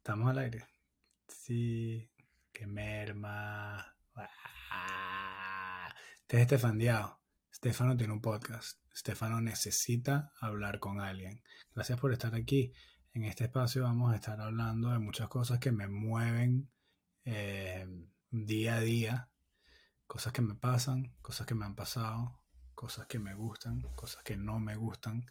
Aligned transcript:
¿Estamos 0.00 0.30
al 0.30 0.38
aire? 0.38 0.66
Sí, 1.28 2.10
que 2.54 2.66
merma. 2.66 3.94
Ah. 4.14 5.94
Este 6.22 6.36
es 6.38 6.42
Estefan 6.42 6.78
Diao. 6.78 7.20
Estefano 7.52 7.94
tiene 7.98 8.14
un 8.14 8.22
podcast. 8.22 8.80
Estefano 8.94 9.42
necesita 9.42 10.32
hablar 10.40 10.78
con 10.80 11.02
alguien. 11.02 11.42
Gracias 11.74 12.00
por 12.00 12.14
estar 12.14 12.34
aquí. 12.34 12.72
En 13.12 13.24
este 13.24 13.44
espacio 13.44 13.82
vamos 13.82 14.10
a 14.10 14.16
estar 14.16 14.40
hablando 14.40 14.90
de 14.90 14.98
muchas 15.00 15.28
cosas 15.28 15.58
que 15.58 15.70
me 15.70 15.86
mueven 15.86 16.70
eh, 17.26 17.86
día 18.30 18.76
a 18.76 18.80
día. 18.80 19.28
Cosas 20.06 20.32
que 20.32 20.40
me 20.40 20.54
pasan, 20.54 21.14
cosas 21.20 21.46
que 21.46 21.54
me 21.54 21.66
han 21.66 21.76
pasado, 21.76 22.40
cosas 22.74 23.06
que 23.06 23.18
me 23.18 23.34
gustan, 23.34 23.82
cosas 23.94 24.22
que 24.22 24.38
no 24.38 24.60
me 24.60 24.76
gustan, 24.76 25.26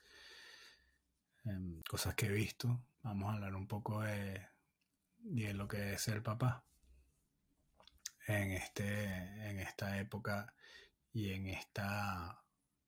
em, 1.46 1.82
cosas 1.90 2.14
que 2.14 2.28
he 2.28 2.32
visto. 2.32 2.84
Vamos 3.02 3.32
a 3.32 3.34
hablar 3.34 3.56
un 3.56 3.68
poco 3.68 4.02
de, 4.02 4.48
de 5.22 5.54
lo 5.54 5.68
que 5.68 5.94
es 5.94 6.02
ser 6.02 6.24
papá 6.24 6.66
en, 8.28 8.52
este, 8.52 9.04
en 9.50 9.60
esta 9.60 10.00
época 10.00 10.54
y 11.12 11.32
en 11.32 11.48
esta, 11.48 12.44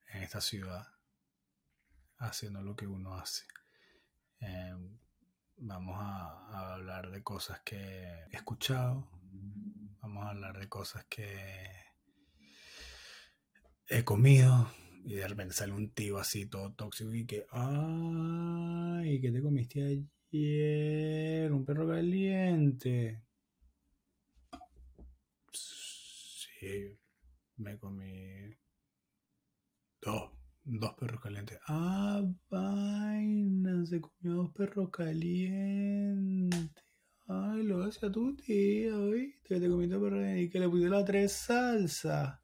en 0.07 0.23
esta 0.23 0.41
ciudad, 0.41 0.87
haciendo 2.17 2.61
lo 2.61 2.75
que 2.75 2.87
uno 2.87 3.15
hace. 3.15 3.45
Em, 4.39 4.99
vamos 5.57 5.95
a, 5.99 6.73
hablar 6.73 7.11
de 7.11 7.23
cosas 7.23 7.61
que 7.61 7.77
he 8.31 8.35
escuchado, 8.35 9.09
vamos 10.01 10.25
a 10.25 10.29
hablar 10.29 10.59
de 10.59 10.67
cosas 10.67 11.05
que 11.09 11.69
he 13.87 14.03
comido 14.03 14.71
y 15.03 15.15
de 15.15 15.27
repente 15.27 15.53
sale 15.53 15.73
un 15.73 15.91
tío 15.91 16.17
así 16.17 16.45
todo 16.45 16.73
tóxico 16.73 17.13
y 17.13 17.25
que, 17.25 17.45
ay, 17.51 19.19
¿qué 19.21 19.31
te 19.31 19.41
comiste 19.41 20.03
ayer? 20.31 21.51
Un 21.51 21.65
perro 21.65 21.87
caliente. 21.87 23.23
Sí, 25.51 26.97
me 27.57 27.77
comí 27.77 28.55
dos, 30.01 30.31
dos 30.63 30.93
perros 30.95 31.21
calientes. 31.21 31.59
Ah, 31.67 32.23
vaina, 32.49 33.85
se 33.85 34.01
comió 34.01 34.35
dos 34.35 34.51
perros 34.53 34.89
calientes. 34.89 36.69
Ay, 37.27 37.63
lo 37.63 37.83
hace 37.83 38.05
a 38.05 38.11
tu 38.11 38.35
tía, 38.35 38.97
¿viste? 38.97 39.59
Te 39.59 39.69
comiste 39.69 39.97
perros 39.97 40.37
y 40.37 40.49
que 40.49 40.59
le 40.59 40.69
pusiste 40.69 40.89
la 40.89 41.05
tres 41.05 41.31
salsa. 41.31 42.43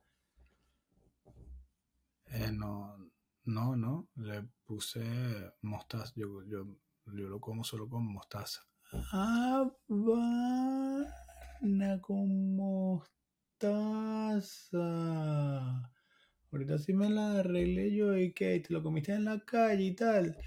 Eh, 2.26 2.52
no, 2.52 2.98
no, 3.46 3.76
no, 3.76 4.10
le 4.16 4.44
puse 4.66 5.04
mostaza. 5.62 6.14
Yo, 6.16 6.44
yo, 6.46 6.66
yo 7.14 7.28
lo 7.28 7.40
como 7.40 7.64
solo 7.64 7.88
con 7.90 8.06
mostaza. 8.06 8.62
Ah, 9.12 9.70
vaina 9.88 11.10
con 12.02 12.56
mostaza 12.56 13.18
taza. 13.58 14.80
Ahorita 16.52 16.78
sí 16.78 16.94
me 16.94 17.10
la 17.10 17.40
arreglé 17.40 17.94
yo 17.96 18.16
y 18.18 18.32
que 18.32 18.60
te 18.60 18.74
lo 18.74 18.82
comiste 18.84 19.14
en 19.14 19.26
la 19.26 19.40
calle 19.40 19.84
y 19.84 19.96
tal. 19.96 20.38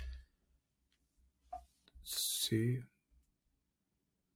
Sí. 2.02 2.80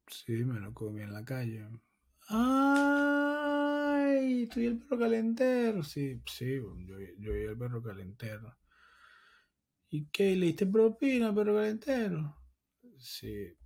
Sí, 0.07 0.45
me 0.45 0.61
lo 0.61 0.75
comí 0.75 1.03
en 1.03 1.13
la 1.13 1.25
calle. 1.25 1.67
¡Ay! 2.29 3.65
Estoy 4.45 4.67
el 4.67 4.79
perro 4.79 4.99
calentero. 4.99 5.83
Sí, 5.83 6.21
sí, 6.27 6.57
yo, 6.57 6.99
yo 7.19 7.37
y 7.37 7.45
el 7.45 7.57
perro 7.57 7.83
calentero. 7.83 8.55
¿Y 9.95 10.09
qué? 10.11 10.35
¿Le 10.35 10.47
diste 10.47 10.67
propina 10.67 11.33
perro 11.33 11.55
calentero? 11.55 12.37
Sí, 12.99 13.57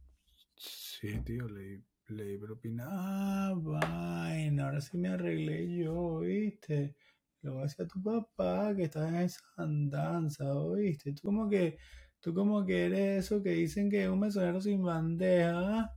sí, 0.55 1.19
tío, 1.25 1.49
le 1.49 1.85
le 2.09 2.39
propina. 2.39 2.85
Ah, 2.87 3.55
vaina, 3.57 4.65
ahora 4.67 4.83
sí 4.83 4.99
me 4.99 5.09
arreglé 5.09 5.75
yo, 5.75 6.19
¿viste? 6.19 6.97
Lo 7.41 7.53
voy 7.55 7.61
a 7.61 7.65
decir 7.65 7.87
a 7.87 7.89
tu 7.89 8.03
papá 8.03 8.77
que 8.77 8.83
estás 8.85 9.09
en 9.09 9.17
esa 9.17 9.41
andanza, 9.57 10.53
¿oíste? 10.53 11.15
Tú 11.15 11.23
como 11.23 11.49
que, 11.49 11.79
tú 12.21 12.35
como 12.35 12.63
que 12.67 12.85
eres 12.85 13.25
eso 13.25 13.43
que 13.43 13.53
dicen 13.53 13.89
que 13.91 14.05
es 14.05 14.11
un 14.11 14.21
mesonero 14.21 14.61
sin 14.61 14.83
bandeja, 14.83 15.81
¿ah? 15.81 15.95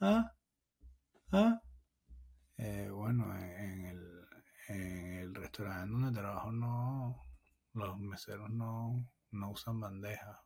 ¿Ah? 0.00 0.34
¿Ah? 1.32 1.62
Eh, 2.58 2.90
bueno, 2.92 3.34
en 3.34 3.86
el, 3.86 4.26
en 4.68 5.06
el 5.20 5.34
restaurante 5.34 5.90
donde 5.90 6.20
trabajo 6.20 6.52
no, 6.52 7.24
los 7.72 7.98
meseros 7.98 8.50
no, 8.50 9.10
no 9.32 9.50
usan 9.50 9.80
bandeja. 9.80 10.42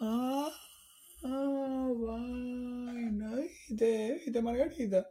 Ah. 0.00 0.50
Ah, 1.24 1.88
vaina, 1.94 3.36
viste, 3.36 4.14
viste, 4.24 4.42
Margarita. 4.42 5.06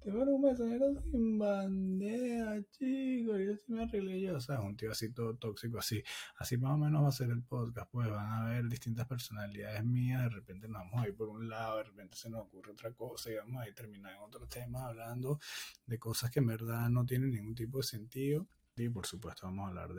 Te 0.00 0.12
van 0.12 0.28
un 0.28 0.40
mesonero 0.40 0.94
sin 1.02 1.36
bandeja, 1.36 2.62
chicos. 2.70 3.40
Yo 3.44 3.56
sí 3.56 3.72
me 3.72 3.82
arreglé 3.82 4.20
yo. 4.20 4.36
O 4.36 4.40
sea, 4.40 4.60
un 4.60 4.76
tío 4.76 4.92
así 4.92 5.12
todo 5.12 5.36
tóxico, 5.36 5.80
así. 5.80 6.00
Así 6.36 6.56
más 6.58 6.74
o 6.74 6.78
menos 6.78 7.02
va 7.02 7.08
a 7.08 7.12
ser 7.12 7.30
el 7.30 7.42
podcast. 7.42 7.90
Pues 7.90 8.08
van 8.08 8.32
a 8.32 8.48
ver 8.50 8.68
distintas 8.68 9.08
personalidades 9.08 9.84
mías. 9.84 10.22
De 10.22 10.28
repente 10.28 10.68
nos 10.68 10.82
vamos 10.84 11.04
a 11.04 11.08
ir 11.08 11.16
por 11.16 11.28
un 11.28 11.48
lado, 11.48 11.78
de 11.78 11.84
repente 11.84 12.16
se 12.16 12.30
nos 12.30 12.42
ocurre 12.42 12.70
otra 12.70 12.92
cosa 12.92 13.32
y 13.32 13.34
vamos 13.34 13.60
a 13.60 13.66
ir 13.68 13.74
terminar 13.74 14.14
en 14.14 14.20
otro 14.20 14.46
tema 14.46 14.86
hablando 14.86 15.40
de 15.86 15.98
cosas 15.98 16.30
que 16.30 16.38
en 16.38 16.46
verdad 16.46 16.88
no 16.88 17.04
tienen 17.04 17.32
ningún 17.32 17.56
tipo 17.56 17.78
de 17.78 17.84
sentido. 17.84 18.46
Y 18.76 18.88
por 18.88 19.06
supuesto, 19.06 19.46
vamos 19.48 19.64
a 19.64 19.68
hablar 19.70 19.92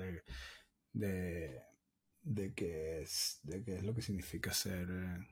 de 0.94 1.64
de 2.22 2.54
qué 2.54 3.02
es, 3.02 3.40
de 3.44 3.64
qué 3.64 3.78
es 3.78 3.84
lo 3.84 3.94
que 3.94 4.02
significa 4.02 4.54
ser 4.54 4.90
eh, 4.90 5.28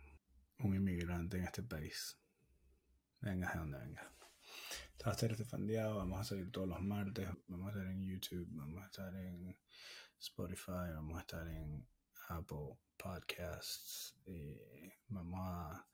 un 0.60 0.76
inmigrante 0.76 1.38
en 1.38 1.44
este 1.44 1.64
país. 1.64 2.18
Venga, 3.22 3.52
de 3.52 3.60
donde 3.60 3.80
venga. 3.80 4.12
Estaba 4.92 5.12
a 5.12 5.16
estar 5.16 5.36
vamos 5.96 6.20
a 6.20 6.24
salir 6.24 6.52
todos 6.52 6.68
los 6.68 6.82
martes, 6.82 7.30
vamos 7.48 7.68
a 7.68 7.72
estar 7.72 7.92
en 7.92 8.04
YouTube, 8.04 8.48
vamos 8.52 8.84
a 8.84 8.86
estar 8.86 9.16
en 9.16 9.58
Spotify, 10.20 10.92
vamos 10.94 11.18
a 11.18 11.22
estar 11.22 11.48
en 11.48 11.88
Apple 12.30 12.78
Podcasts 12.98 14.16
y 14.26 14.58
vamos 15.08 15.40
a 15.44 15.88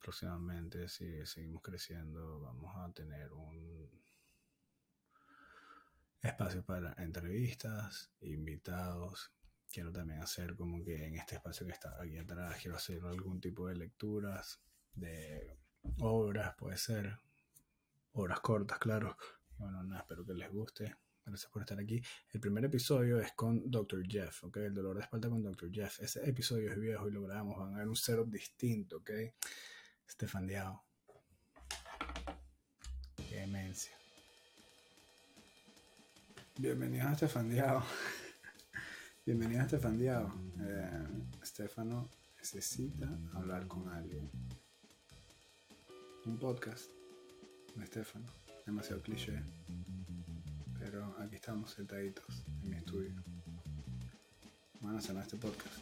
próximamente, 0.00 0.88
si 0.88 1.26
seguimos 1.26 1.62
creciendo, 1.62 2.40
vamos 2.40 2.74
a 2.76 2.92
tener 2.92 3.32
un 3.32 3.90
espacio 6.22 6.64
para 6.64 6.94
entrevistas, 7.02 8.12
invitados, 8.20 9.32
quiero 9.72 9.92
también 9.92 10.20
hacer 10.20 10.56
como 10.56 10.82
que 10.84 11.06
en 11.06 11.16
este 11.16 11.36
espacio 11.36 11.66
que 11.66 11.72
está 11.72 12.00
aquí 12.00 12.16
atrás, 12.16 12.58
quiero 12.60 12.76
hacer 12.76 13.02
algún 13.04 13.40
tipo 13.40 13.68
de 13.68 13.76
lecturas 13.76 14.60
de 14.94 15.58
obras, 15.98 16.54
puede 16.56 16.76
ser, 16.76 17.18
obras 18.12 18.40
cortas, 18.40 18.78
claro. 18.78 19.16
bueno, 19.58 19.82
nada, 19.84 20.00
espero 20.00 20.24
que 20.24 20.34
les 20.34 20.50
guste. 20.50 20.96
Gracias 21.24 21.50
por 21.50 21.62
estar 21.62 21.78
aquí. 21.80 22.00
El 22.32 22.40
primer 22.40 22.64
episodio 22.64 23.18
es 23.18 23.32
con 23.32 23.68
Dr. 23.68 24.06
Jeff, 24.06 24.44
¿ok? 24.44 24.58
El 24.58 24.74
dolor 24.74 24.94
de 24.96 25.02
espalda 25.02 25.28
con 25.28 25.42
Dr. 25.42 25.72
Jeff. 25.72 25.98
Ese 25.98 26.28
episodio 26.28 26.70
es 26.70 26.78
viejo 26.78 27.08
y 27.08 27.10
lo 27.10 27.22
grabamos. 27.22 27.58
Van 27.58 27.74
a 27.74 27.78
ver 27.78 27.88
un 27.88 27.96
setup 27.96 28.30
distinto, 28.30 28.98
¿ok? 28.98 29.10
Estefan 30.06 30.46
Diao. 30.46 30.84
Qué 33.28 33.40
demencia. 33.40 33.96
Bienvenidos 36.56 37.08
a 37.08 37.12
Estefan 37.14 37.50
Diao. 37.50 37.84
Bienvenido 39.26 39.60
a 39.60 39.64
Estefan 39.64 39.98
Diao. 39.98 40.32
Eh, 40.60 41.04
Estefano 41.42 42.08
necesita 42.38 43.08
hablar 43.34 43.66
con 43.66 43.88
alguien. 43.88 44.30
Un 46.26 46.38
podcast 46.38 46.92
de 47.74 47.82
Estefano. 47.82 48.26
Demasiado 48.64 49.02
cliché. 49.02 49.42
Pero 50.78 51.12
aquí 51.18 51.34
estamos 51.34 51.72
sentaditos 51.72 52.44
en 52.62 52.70
mi 52.70 52.76
estudio. 52.76 53.16
Bueno, 54.78 54.98
a 54.98 55.20
este 55.20 55.36
podcast. 55.38 55.74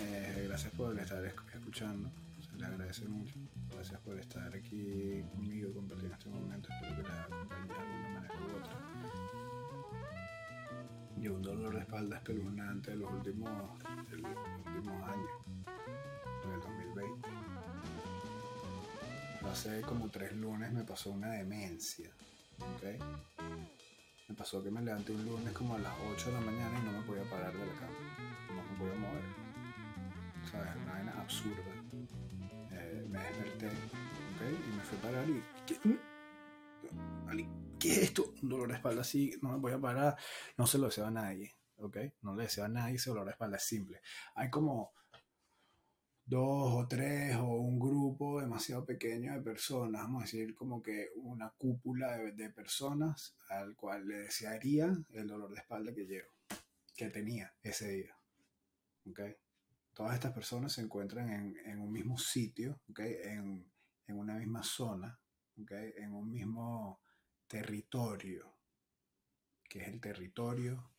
Eh, 0.00 0.46
gracias 0.48 0.72
por 0.72 0.98
estar 0.98 1.24
escuchando. 1.24 2.10
Se 2.40 2.56
les 2.56 2.68
agradece 2.68 3.06
mucho. 3.06 3.34
Gracias 3.70 4.00
por 4.00 4.18
estar 4.18 4.52
aquí 4.52 5.22
conmigo 5.30 5.72
compartiendo 5.74 6.16
este 6.16 6.28
momento. 6.28 6.68
Espero 6.72 6.96
que 6.96 7.02
les 7.02 7.20
acompañe 7.20 7.68
de 7.68 7.74
alguna 7.74 8.08
manera 8.14 8.34
u 8.34 8.58
otra 8.58 9.47
y 11.20 11.28
un 11.28 11.42
dolor 11.42 11.74
de 11.74 11.80
espalda 11.80 12.16
espeluznante 12.16 12.92
de 12.92 12.96
los 12.96 13.10
últimos, 13.12 13.50
los 14.10 14.30
últimos 14.66 15.02
años, 15.08 15.30
en 16.44 16.52
el 16.52 16.60
2020. 16.60 17.28
Hace 19.50 19.80
como 19.82 20.08
tres 20.10 20.36
lunes 20.36 20.72
me 20.72 20.84
pasó 20.84 21.10
una 21.10 21.32
demencia, 21.32 22.10
¿ok? 22.58 23.02
Me 24.28 24.34
pasó 24.34 24.62
que 24.62 24.70
me 24.70 24.82
levanté 24.82 25.12
un 25.12 25.24
lunes 25.24 25.52
como 25.52 25.74
a 25.74 25.78
las 25.78 25.94
8 26.12 26.26
de 26.26 26.32
la 26.32 26.40
mañana 26.40 26.78
y 26.78 26.82
no 26.84 26.92
me 26.92 27.02
podía 27.02 27.24
parar 27.24 27.52
de 27.52 27.66
la 27.66 27.72
cama, 27.74 27.96
no 28.54 28.62
me 28.62 28.78
podía 28.78 28.94
mover. 28.94 29.24
¿Sabes? 30.50 30.76
Una 30.82 30.92
vaina 30.92 31.12
absurda. 31.20 31.62
Eh, 32.72 33.06
me 33.08 33.18
desperté, 33.18 33.66
¿ok? 33.66 34.42
Y 34.42 34.76
me 34.76 34.82
fui 34.82 34.98
a 34.98 35.02
parar 35.02 35.28
y... 35.28 35.42
¿qué? 35.66 35.98
¿Qué 37.78 37.92
es 37.92 37.98
esto? 37.98 38.34
Un 38.42 38.48
dolor 38.48 38.68
de 38.68 38.74
espalda 38.74 39.02
así, 39.02 39.32
no 39.42 39.50
me 39.50 39.58
voy 39.58 39.72
a 39.72 39.80
parar. 39.80 40.16
No 40.56 40.66
se 40.66 40.78
lo 40.78 40.86
deseo 40.86 41.06
a 41.06 41.10
nadie, 41.10 41.54
¿ok? 41.76 41.96
No 42.22 42.34
le 42.34 42.44
deseo 42.44 42.64
a 42.64 42.68
nadie 42.68 42.96
ese 42.96 43.10
dolor 43.10 43.26
de 43.26 43.32
espalda, 43.32 43.56
es 43.56 43.64
simple. 43.64 44.00
Hay 44.34 44.50
como 44.50 44.92
dos 46.24 46.74
o 46.74 46.86
tres 46.86 47.36
o 47.36 47.46
un 47.46 47.78
grupo 47.78 48.40
demasiado 48.40 48.84
pequeño 48.84 49.32
de 49.32 49.40
personas, 49.40 50.02
vamos 50.02 50.22
a 50.22 50.26
decir 50.26 50.54
como 50.54 50.82
que 50.82 51.08
una 51.16 51.50
cúpula 51.56 52.18
de, 52.18 52.50
personas 52.50 53.34
al 53.48 53.74
cual 53.74 54.06
le 54.06 54.20
desearía 54.20 54.94
el 55.12 55.26
dolor 55.26 55.50
de 55.50 55.60
espalda 55.60 55.94
que 55.94 56.04
llevo, 56.04 56.30
que 56.94 57.08
tenía 57.08 57.54
ese 57.62 57.88
día. 57.92 58.18
¿okay? 59.10 59.36
Todas 59.94 60.14
estas 60.14 60.32
personas 60.32 60.72
se 60.72 60.82
encuentran 60.82 61.30
en, 61.30 61.80
un 61.80 61.90
mismo 61.90 62.18
sitio, 62.18 62.78
¿okay? 62.90 63.16
en, 63.22 63.66
en 64.06 64.18
una 64.18 64.34
misma 64.34 64.62
zona, 64.62 65.18
¿okay? 65.62 65.94
en 65.96 66.12
un 66.12 66.30
mismo 66.30 67.00
territorio, 67.48 68.54
que 69.68 69.80
es 69.80 69.88
el 69.88 70.00
territorio 70.00 70.92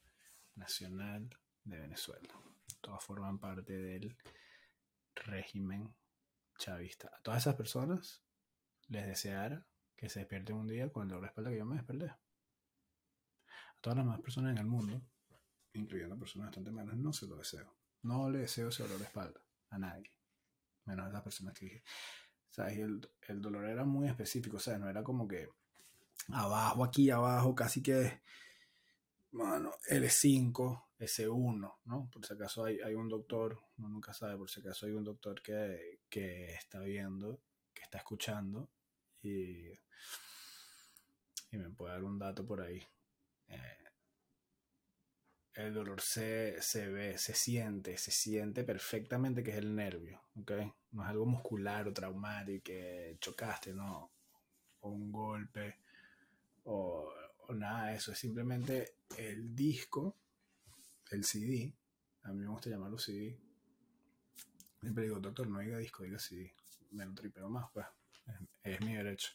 nacional 0.56 1.30
de 1.64 1.80
Venezuela. 1.80 2.28
Todas 2.82 3.04
forman 3.04 3.40
parte 3.40 3.78
del 3.78 4.18
régimen 5.16 5.96
chavista. 6.58 7.12
A 7.16 7.22
todas 7.22 7.44
esas 7.44 7.56
personas 7.56 8.24
les 8.88 9.06
deseara 9.06 9.66
que 9.96 10.10
se 10.10 10.20
despierten 10.20 10.56
un 10.56 10.68
día 10.68 10.92
con 10.92 11.04
el 11.04 11.10
dolor 11.10 11.24
de 11.24 11.28
espalda 11.28 11.52
que 11.52 11.58
yo 11.58 11.66
me 11.66 11.76
desperté. 11.76 12.08
A 12.08 12.20
todas 13.82 13.98
las 13.98 14.06
demás 14.06 14.22
personas 14.22 14.52
en 14.52 14.58
el 14.58 14.66
mundo, 14.66 15.02
incluyendo 15.74 16.18
personas 16.18 16.48
bastante 16.48 16.72
malas, 16.72 16.98
no 16.98 17.14
se 17.14 17.28
lo 17.28 17.38
deseo. 17.38 17.78
No 18.02 18.30
le 18.30 18.40
deseo 18.40 18.70
ese 18.70 18.84
dolor 18.84 18.98
de 18.98 19.06
espalda 19.06 19.42
a 19.70 19.78
nadie. 19.78 20.12
Menos 20.86 21.08
a 21.08 21.10
las 21.10 21.22
personas 21.22 21.54
que 21.54 21.66
dije. 21.66 21.84
¿Sabes? 22.50 22.78
El, 22.80 23.08
el 23.28 23.42
dolor 23.42 23.66
era 23.66 23.86
muy 23.86 24.08
específico, 24.08 24.60
sea, 24.60 24.80
no 24.80 24.90
era 24.90 25.04
como 25.04 25.28
que 25.28 25.50
abajo, 26.28 26.84
aquí 26.84 27.10
abajo, 27.10 27.56
casi 27.56 27.82
que, 27.82 28.22
bueno, 29.32 29.72
L5, 29.90 30.84
S1, 31.00 31.76
¿no? 31.86 32.10
Por 32.12 32.26
si 32.26 32.34
acaso 32.34 32.66
hay, 32.66 32.80
hay, 32.82 32.94
un 32.94 33.08
doctor, 33.08 33.60
uno 33.78 33.90
nunca 33.90 34.14
sabe, 34.14 34.38
por 34.38 34.50
si 34.50 34.60
acaso 34.60 34.86
hay 34.86 34.92
un 34.94 35.04
doctor 35.04 35.42
que, 35.42 36.02
que 36.10 36.54
está 36.54 36.80
viendo, 36.82 37.42
que 37.74 37.84
está 37.84 38.00
escuchando 38.00 38.70
y, 39.22 39.70
y, 41.52 41.58
me 41.58 41.70
puede 41.70 41.94
dar 41.94 42.04
un 42.04 42.20
dato 42.20 42.46
por 42.46 42.62
ahí. 42.62 42.84
Eh, 43.48 43.78
el 45.54 45.74
dolor 45.74 46.02
se, 46.02 46.62
se, 46.62 46.88
ve, 46.90 47.18
se 47.18 47.34
siente, 47.34 47.98
se 47.98 48.12
siente 48.12 48.64
perfectamente 48.64 49.44
que 49.44 49.52
es 49.52 49.58
el 49.58 49.76
nervio, 49.76 50.22
¿ok? 50.40 50.52
No 50.92 51.04
es 51.04 51.10
algo 51.10 51.26
muscular 51.26 51.88
o 51.88 51.94
traumático 51.94 52.72
chocaste, 53.20 53.74
no, 53.74 54.12
o 54.82 54.90
un 54.90 55.12
golpe, 55.12 55.80
o, 56.66 57.12
o 57.48 57.54
nada 57.54 57.88
de 57.88 57.96
eso, 57.96 58.12
es 58.12 58.18
simplemente 58.20 58.96
el 59.18 59.56
disco 59.56 60.16
el 61.12 61.24
CD, 61.24 61.74
a 62.24 62.32
mí 62.32 62.40
me 62.40 62.48
gusta 62.48 62.70
llamarlo 62.70 62.98
CD. 62.98 63.38
Siempre 64.80 65.04
digo, 65.04 65.20
doctor, 65.20 65.48
no 65.48 65.60
diga 65.60 65.78
disco, 65.78 66.04
diga 66.04 66.20
CD. 66.20 66.54
Me 66.92 67.06
lo 67.06 67.14
tripeo 67.14 67.50
más, 67.50 67.70
pues. 67.74 67.86
Es, 68.64 68.80
mi 68.82 68.96
derecho. 68.96 69.30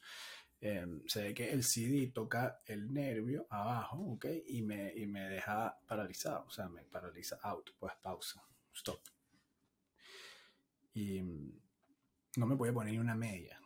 Em, 0.61 1.03
se 1.06 1.23
ve 1.23 1.35
que 1.35 1.50
el 1.50 1.65
CD 1.65 2.12
toca 2.12 2.62
el 2.67 2.93
nervio 2.93 3.47
abajo, 3.50 3.99
¿ok? 4.12 4.27
Y 4.47 4.62
me, 4.62 4.94
y 4.94 5.06
me 5.06 5.29
deja 5.29 5.77
paralizado, 5.87 6.44
o 6.47 6.50
sea, 6.50 6.69
me 6.69 6.85
paraliza 6.85 7.38
out, 7.43 7.70
pues 7.79 7.93
pausa, 8.00 8.43
stop. 8.73 9.00
Y 10.94 11.20
mm, 11.20 11.61
no 12.37 12.47
me 12.47 12.56
puede 12.56 12.73
poner 12.73 12.93
ni 12.93 12.99
una 12.99 13.17
media. 13.17 13.61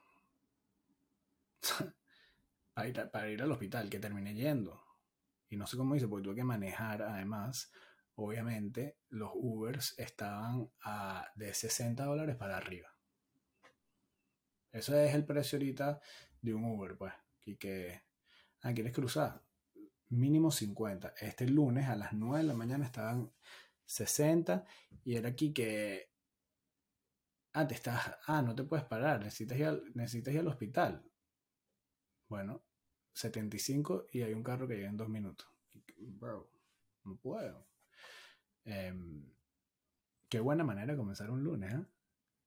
Para, 3.10 3.30
ir, 3.30 3.42
al 3.42 3.52
hospital, 3.52 3.90
que 3.90 3.98
terminé 3.98 4.34
yendo. 4.34 4.82
Y 5.48 5.56
no 5.56 5.66
sé 5.66 5.76
cómo 5.76 5.94
dice, 5.94 6.08
porque 6.08 6.25
tuve 6.25 6.36
que 6.36 6.44
manejar 6.44 7.02
además 7.02 7.72
obviamente 8.19 8.98
los 9.10 9.30
Ubers 9.34 9.96
estaban 9.96 10.69
a, 10.82 11.30
de 11.36 11.54
60 11.54 12.04
dólares 12.04 12.36
para 12.36 12.56
arriba. 12.56 12.88
Eso 14.72 14.98
es 14.98 15.14
el 15.14 15.25
precio 15.25 15.56
ahorita 15.56 16.00
de 16.42 16.54
un 16.54 16.64
Uber, 16.64 16.96
pues. 16.96 17.12
Y 17.44 17.56
que, 17.56 18.02
ah, 18.62 18.75
¿quieres 18.75 18.92
cruzar? 18.92 19.42
Mínimo 20.08 20.50
50. 20.50 21.14
Este 21.20 21.46
lunes 21.46 21.88
a 21.88 21.96
las 21.96 22.12
9 22.12 22.38
de 22.38 22.44
la 22.44 22.54
mañana 22.54 22.84
estaban 22.84 23.32
60 23.86 24.64
y 25.04 25.14
era 25.16 25.28
aquí 25.28 25.52
que, 25.52 26.10
ah, 27.52 27.66
te 27.69 27.75
estás, 27.75 28.16
ah, 28.26 28.42
no 28.42 28.54
te 28.54 28.64
puedes 28.64 28.84
parar, 28.84 29.20
necesitas 29.20 29.58
necesitas 29.94 30.34
ir 30.34 30.40
al 30.40 30.48
hospital. 30.48 31.04
Bueno, 32.28 32.64
75 33.18 34.06
y 34.12 34.22
hay 34.22 34.32
un 34.32 34.42
carro 34.42 34.68
que 34.68 34.76
llega 34.76 34.88
en 34.88 34.96
dos 34.96 35.08
minutos. 35.08 35.48
Bro, 35.98 36.50
no 37.04 37.16
puedo. 37.16 37.66
Em, 38.64 39.24
qué 40.28 40.40
buena 40.40 40.62
manera 40.62 40.92
de 40.92 40.98
comenzar 40.98 41.30
un 41.30 41.42
lunes, 41.42 41.72
¿eh? 41.74 41.84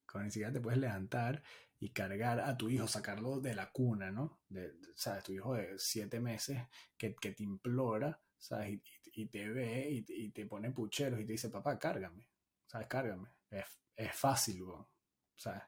Cuando 0.09 0.25
ni 0.25 0.31
siquiera 0.31 0.53
te 0.53 0.61
puedes 0.61 0.79
levantar 0.79 1.43
y 1.79 1.89
cargar 1.89 2.39
a 2.39 2.57
tu 2.57 2.69
hijo, 2.69 2.87
sacarlo 2.87 3.39
de 3.39 3.55
la 3.55 3.71
cuna, 3.71 4.11
¿no? 4.11 4.39
De, 4.49 4.73
¿Sabes? 4.95 5.23
Tu 5.23 5.33
hijo 5.33 5.55
de 5.55 5.77
siete 5.77 6.19
meses 6.19 6.61
que, 6.97 7.15
que 7.15 7.31
te 7.31 7.43
implora, 7.43 8.21
¿sabes? 8.37 8.79
Y, 9.13 9.25
te 9.25 9.49
ve 9.49 10.05
y, 10.07 10.29
te 10.29 10.45
pone 10.45 10.71
pucheros 10.71 11.19
y 11.19 11.25
te 11.25 11.33
dice, 11.33 11.49
papá, 11.49 11.77
cárgame, 11.77 12.29
¿sabes? 12.65 12.87
Cárgame. 12.87 13.29
Es, 13.49 13.65
es 13.95 14.15
fácil, 14.15 14.65
¿no? 14.65 14.89
¿sabes? 15.35 15.63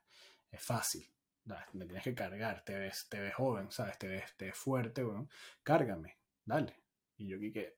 Es 0.52 0.62
fácil. 0.62 1.06
Me 1.74 1.86
tienes 1.86 2.04
que 2.04 2.16
cargar, 2.16 2.64
te 2.64 2.78
ves, 2.78 3.08
te 3.10 3.20
ves 3.20 3.36
joven, 3.36 3.70
¿sabes? 3.72 3.98
Te 3.98 4.08
ves, 4.08 4.36
te 4.38 4.46
ves 4.46 4.56
fuerte, 4.56 5.04
¿no? 5.04 5.28
Cárgame, 5.62 6.18
dale. 6.46 6.76
Y 7.18 7.28
yo 7.28 7.38
aquí 7.38 7.52
que 7.52 7.78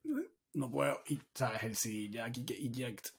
no 0.56 0.72
puedo, 0.72 1.02
y 1.08 1.20
sabes, 1.34 1.64
el 1.64 1.76
sí, 1.76 2.10
ya 2.10 2.26
aquí 2.26 2.46
que 2.46 2.54
eject, 2.54 3.10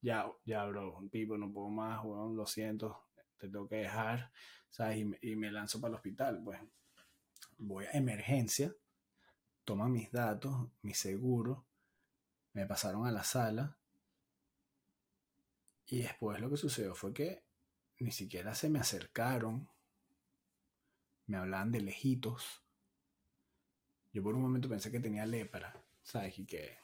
ya, 0.00 0.30
ya, 0.44 0.64
bro, 0.64 0.98
tipo, 1.10 1.36
no 1.36 1.52
puedo 1.52 1.68
más, 1.68 2.02
weón, 2.04 2.36
lo 2.36 2.46
siento, 2.46 3.08
te 3.38 3.48
tengo 3.48 3.68
que 3.68 3.76
dejar, 3.76 4.32
sabes, 4.70 5.06
y 5.22 5.36
me, 5.36 5.52
lanzo 5.52 5.80
para 5.80 5.90
el 5.90 5.96
hospital, 5.96 6.40
pues, 6.42 6.58
voy 7.58 7.84
a 7.84 7.92
emergencia, 7.92 8.74
toman 9.64 9.92
mis 9.92 10.10
datos, 10.10 10.68
mi 10.82 10.94
seguro, 10.94 11.66
me 12.54 12.66
pasaron 12.66 13.06
a 13.06 13.12
la 13.12 13.24
sala, 13.24 13.76
y 15.86 16.02
después 16.02 16.40
lo 16.40 16.48
que 16.48 16.56
sucedió 16.56 16.94
fue 16.94 17.12
que 17.12 17.42
ni 17.98 18.12
siquiera 18.12 18.54
se 18.54 18.70
me 18.70 18.78
acercaron, 18.78 19.68
me 21.30 21.38
hablaban 21.38 21.72
de 21.72 21.80
lejitos, 21.80 22.62
yo 24.12 24.22
por 24.22 24.34
un 24.34 24.42
momento 24.42 24.68
pensé 24.68 24.90
que 24.90 25.00
tenía 25.00 25.24
lepra. 25.26 25.74
¿sabes? 26.02 26.38
Y 26.38 26.46
que 26.46 26.78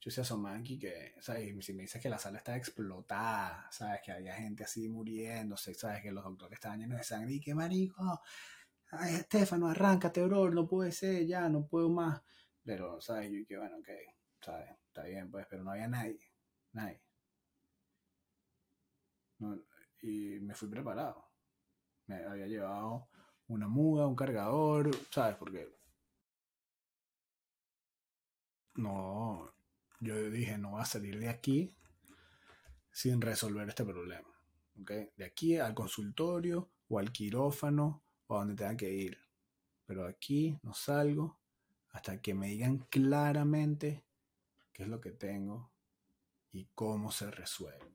yo 0.00 0.10
se 0.10 0.20
asomaba 0.22 0.56
aquí 0.56 0.78
que, 0.78 1.14
¿sabes? 1.20 1.64
Si 1.64 1.72
me 1.72 1.82
dices 1.82 2.02
que 2.02 2.08
la 2.08 2.18
sala 2.18 2.38
está 2.38 2.56
explotada, 2.56 3.68
¿sabes? 3.70 4.00
Que 4.04 4.12
había 4.12 4.34
gente 4.34 4.64
así 4.64 4.88
muriéndose, 4.88 5.74
¿sabes? 5.74 6.02
Que 6.02 6.12
los 6.12 6.24
doctores 6.24 6.54
estaban 6.54 6.80
llenos 6.80 6.98
de 6.98 7.04
sangre 7.04 7.34
y 7.34 7.40
que 7.40 7.54
marico, 7.54 8.20
ay, 8.90 9.14
Estefano, 9.16 9.68
arráncate, 9.68 10.22
bro, 10.24 10.50
no 10.50 10.66
puede 10.68 10.92
ser, 10.92 11.26
ya, 11.26 11.48
no 11.48 11.66
puedo 11.66 11.88
más. 11.90 12.22
Pero, 12.64 13.00
¿sabes? 13.00 13.30
Yo 13.32 13.46
que, 13.46 13.58
bueno, 13.58 13.78
ok, 13.78 13.88
¿sabes? 14.40 14.70
Está 14.88 15.04
bien, 15.04 15.30
pues, 15.30 15.46
pero 15.48 15.62
no 15.64 15.70
había 15.72 15.88
nadie, 15.88 16.20
nadie. 16.72 17.00
y 20.02 20.40
me 20.40 20.54
fui 20.54 20.68
preparado. 20.68 21.24
Me 22.06 22.16
había 22.24 22.46
llevado 22.46 23.08
una 23.52 23.68
muda, 23.68 24.06
un 24.06 24.16
cargador, 24.16 24.90
¿sabes? 25.10 25.36
Porque 25.36 25.68
no, 28.74 29.52
yo 30.00 30.30
dije, 30.30 30.56
no 30.56 30.70
voy 30.70 30.80
a 30.80 30.86
salir 30.86 31.18
de 31.18 31.28
aquí 31.28 31.74
sin 32.90 33.20
resolver 33.20 33.68
este 33.68 33.84
problema. 33.84 34.28
De 34.74 35.24
aquí 35.24 35.58
al 35.58 35.74
consultorio 35.74 36.70
o 36.88 36.98
al 36.98 37.12
quirófano 37.12 38.02
o 38.26 38.36
a 38.36 38.38
donde 38.38 38.54
tenga 38.54 38.76
que 38.76 38.90
ir. 38.90 39.18
Pero 39.84 40.06
aquí 40.06 40.58
no 40.62 40.72
salgo 40.72 41.38
hasta 41.90 42.22
que 42.22 42.32
me 42.34 42.48
digan 42.48 42.78
claramente 42.88 44.02
qué 44.72 44.84
es 44.84 44.88
lo 44.88 45.00
que 45.00 45.10
tengo 45.10 45.70
y 46.52 46.64
cómo 46.74 47.12
se 47.12 47.30
resuelve. 47.30 47.92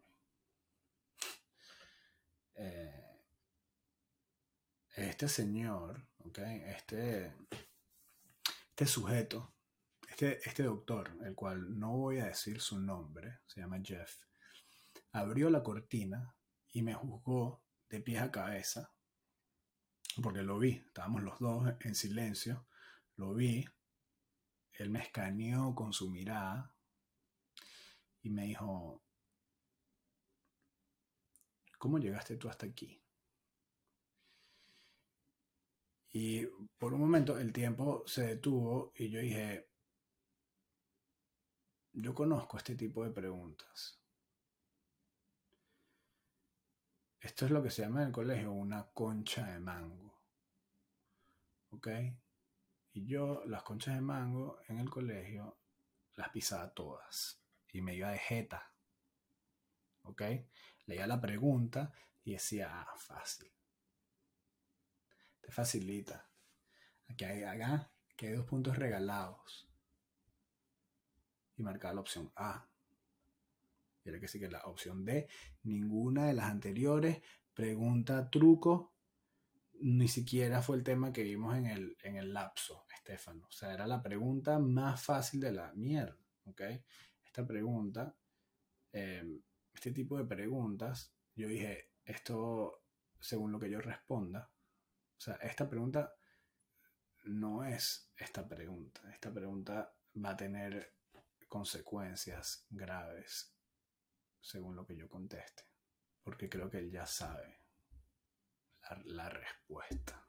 Eh, 2.53 2.96
este 4.97 5.29
señor, 5.29 6.07
¿okay? 6.25 6.63
este, 6.65 7.35
este 8.69 8.85
sujeto, 8.87 9.53
este, 10.09 10.39
este, 10.47 10.63
doctor, 10.63 11.15
el 11.23 11.35
cual 11.35 11.77
no 11.77 11.95
voy 11.95 12.17
a 12.17 12.25
decir 12.25 12.59
su 12.59 12.79
nombre, 12.79 13.41
se 13.45 13.61
llama 13.61 13.79
Jeff, 13.83 14.17
abrió 15.11 15.51
la 15.51 15.61
cortina 15.61 16.35
y 16.71 16.81
me 16.81 16.95
juzgó 16.95 17.63
de 17.89 18.01
pies 18.01 18.21
a 18.23 18.31
cabeza, 18.31 18.91
porque 20.21 20.41
lo 20.41 20.57
vi, 20.57 20.83
estábamos 20.87 21.21
los 21.21 21.39
dos 21.39 21.75
en 21.81 21.93
silencio, 21.93 22.67
lo 23.17 23.35
vi, 23.35 23.65
él 24.73 24.89
me 24.89 24.99
escaneó 24.99 25.75
con 25.75 25.93
su 25.93 26.09
mirada 26.09 26.75
y 28.23 28.31
me 28.31 28.45
dijo, 28.45 29.03
¿cómo 31.77 31.99
llegaste 31.99 32.35
tú 32.35 32.49
hasta 32.49 32.65
aquí? 32.65 32.99
Y 36.11 36.45
por 36.77 36.93
un 36.93 37.01
momento 37.01 37.37
el 37.37 37.53
tiempo 37.53 38.03
se 38.07 38.27
detuvo 38.27 38.91
y 38.95 39.09
yo 39.09 39.19
dije, 39.19 39.69
yo 41.93 42.13
conozco 42.13 42.57
este 42.57 42.75
tipo 42.75 43.03
de 43.03 43.11
preguntas. 43.11 43.99
esto 47.27 47.45
es 47.45 47.51
lo 47.51 47.61
que 47.61 47.69
se 47.69 47.81
llama 47.81 48.01
en 48.01 48.07
el 48.07 48.13
colegio 48.13 48.51
una 48.53 48.87
concha 48.93 49.45
de 49.45 49.59
mango. 49.59 50.13
¿Ok? 51.71 51.87
Y 52.93 53.05
yo 53.05 53.43
las 53.45 53.63
conchas 53.63 53.95
de 53.95 54.01
mango 54.01 54.59
en 54.67 54.79
el 54.79 54.89
colegio 54.89 55.57
las 56.15 56.29
pisaba 56.29 56.73
todas. 56.73 57.43
Y 57.73 57.81
me 57.81 57.95
iba 57.95 58.11
de 58.11 58.17
jeta. 58.17 58.71
¿Ok? 60.03 60.21
Leía 60.85 61.05
la 61.05 61.19
pregunta 61.19 61.91
y 62.23 62.31
decía, 62.31 62.81
ah, 62.81 62.95
fácil. 62.97 63.51
Te 65.47 65.53
facilita. 65.53 66.29
Aquí 67.07 67.23
hay, 67.23 67.43
acá, 67.43 67.89
que 68.17 68.27
hay 68.27 68.33
dos 68.33 68.45
puntos 68.45 68.77
regalados. 68.77 69.65
Y 71.55 71.63
marcaba 71.63 71.93
la 71.93 72.01
opción 72.01 72.33
A. 72.35 72.69
Quiere 74.03 74.19
que 74.19 74.27
sí 74.27 74.41
que 74.41 74.49
la 74.49 74.65
opción 74.65 75.05
D, 75.05 75.29
ninguna 75.63 76.25
de 76.27 76.33
las 76.33 76.51
anteriores, 76.51 77.21
pregunta, 77.53 78.29
truco, 78.29 78.93
ni 79.79 80.09
siquiera 80.09 80.61
fue 80.61 80.75
el 80.75 80.83
tema 80.83 81.13
que 81.13 81.23
vimos 81.23 81.55
en 81.55 81.67
el, 81.67 81.97
en 82.03 82.17
el 82.17 82.33
lapso, 82.33 82.85
Estefano. 82.93 83.47
O 83.47 83.51
sea, 83.51 83.73
era 83.73 83.87
la 83.87 84.03
pregunta 84.03 84.59
más 84.59 85.01
fácil 85.01 85.39
de 85.39 85.53
la 85.53 85.71
mierda, 85.75 86.19
¿ok? 86.43 86.61
Esta 87.25 87.47
pregunta, 87.47 88.13
em, 88.91 89.41
este 89.73 89.91
tipo 89.93 90.17
de 90.17 90.25
preguntas, 90.25 91.13
yo 91.35 91.47
dije, 91.47 91.91
esto, 92.03 92.83
según 93.17 93.53
lo 93.53 93.59
que 93.59 93.69
yo 93.69 93.79
responda, 93.79 94.51
o 95.17 95.21
sea, 95.21 95.35
esta 95.35 95.67
pregunta 95.67 96.13
no 97.23 97.63
es 97.63 98.11
esta 98.15 98.47
pregunta. 98.47 99.01
Esta 99.11 99.33
pregunta 99.33 99.93
va 100.23 100.31
a 100.31 100.37
tener 100.37 100.95
consecuencias 101.47 102.65
graves 102.69 103.53
según 104.39 104.75
lo 104.75 104.85
que 104.85 104.95
yo 104.95 105.09
conteste. 105.09 105.63
Porque 106.23 106.49
creo 106.49 106.69
que 106.69 106.79
él 106.79 106.91
ya 106.91 107.05
sabe 107.05 107.61
la, 109.05 109.29
respuesta. 109.29 110.27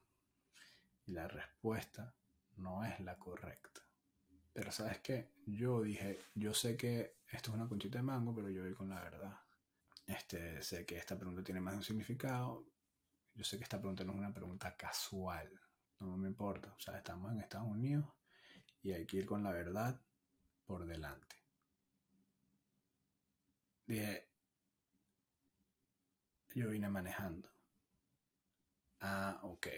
Y 1.04 1.12
la 1.12 1.28
respuesta 1.28 2.14
no 2.56 2.84
es 2.84 2.98
la 3.00 3.16
correcta. 3.18 3.82
Pero 4.52 4.72
sabes 4.72 5.00
qué, 5.00 5.32
yo 5.46 5.82
dije, 5.82 6.18
yo 6.34 6.52
sé 6.52 6.76
que 6.76 7.18
esto 7.28 7.50
es 7.50 7.56
una 7.56 7.68
conchita 7.68 7.98
de 7.98 8.02
mango, 8.02 8.34
pero 8.34 8.50
yo 8.50 8.62
voy 8.62 8.74
con 8.74 8.88
la 8.88 9.00
verdad. 9.00 9.38
Este, 10.06 10.62
sé 10.62 10.84
que 10.84 10.96
esta 10.96 11.16
pregunta 11.16 11.44
tiene 11.44 11.60
más 11.60 11.74
de 11.74 11.78
un 11.78 11.84
significado. 11.84 12.64
Yo 13.38 13.44
sé 13.44 13.56
que 13.56 13.62
esta 13.62 13.78
pregunta 13.78 14.02
no 14.02 14.14
es 14.14 14.18
una 14.18 14.34
pregunta 14.34 14.76
casual. 14.76 15.48
No 16.00 16.16
me 16.16 16.26
importa. 16.26 16.74
O 16.76 16.80
sea, 16.80 16.98
estamos 16.98 17.30
en 17.30 17.38
Estados 17.38 17.68
Unidos 17.68 18.04
y 18.82 18.90
hay 18.90 19.06
que 19.06 19.18
ir 19.18 19.26
con 19.26 19.44
la 19.44 19.52
verdad 19.52 20.00
por 20.66 20.84
delante. 20.84 21.36
Dije, 23.86 24.28
yo 26.52 26.70
vine 26.70 26.88
manejando. 26.88 27.48
Ah, 28.98 29.38
ok. 29.44 29.68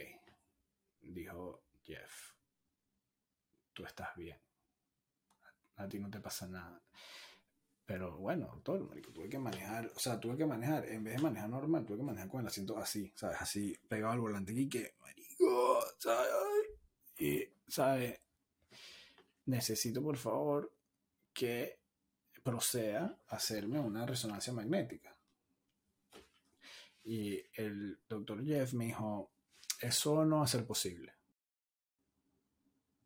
Dijo 1.03 1.63
Jeff. 1.83 2.33
Tú 3.75 3.85
estás 3.85 4.17
bien. 4.17 4.41
A, 5.77 5.87
ti 5.87 5.99
no 5.99 6.09
te 6.09 6.21
pasa 6.21 6.47
nada. 6.47 6.83
Pero 7.91 8.17
bueno, 8.19 8.47
doctor, 8.47 8.89
marico, 8.89 9.11
tuve 9.11 9.29
que 9.29 9.41
manejar, 9.41 9.91
o 9.97 9.99
sea, 9.99 10.21
tuve 10.21 10.37
que 10.37 10.47
manejar, 10.47 10.87
en 10.87 11.03
vez 11.03 11.17
de 11.17 11.23
manejar 11.23 11.51
normal, 11.51 11.85
tuve 11.85 11.97
que 11.97 12.05
manejar 12.05 12.29
con 12.29 12.41
el 12.41 12.47
asiento 12.47 12.79
así, 12.79 13.13
¿sabes? 13.17 13.39
Así, 13.41 13.77
pegado 13.89 14.13
al 14.13 14.21
volante 14.21 14.53
y 14.53 14.69
que, 14.69 14.95
marico, 15.01 15.81
¿sabes? 15.99 16.31
Y, 17.19 17.49
¿sabes? 17.67 18.21
Necesito, 19.47 20.01
por 20.05 20.17
favor, 20.19 20.73
que 21.33 21.81
proceda 22.45 23.19
a 23.27 23.35
hacerme 23.35 23.81
una 23.81 24.07
resonancia 24.07 24.53
magnética. 24.53 25.17
Y 27.03 27.43
el 27.55 27.99
doctor 28.09 28.45
Jeff 28.45 28.73
me 28.75 28.85
dijo, 28.85 29.33
eso 29.81 30.25
no 30.25 30.37
va 30.39 30.45
a 30.45 30.47
ser 30.47 30.65
posible, 30.65 31.13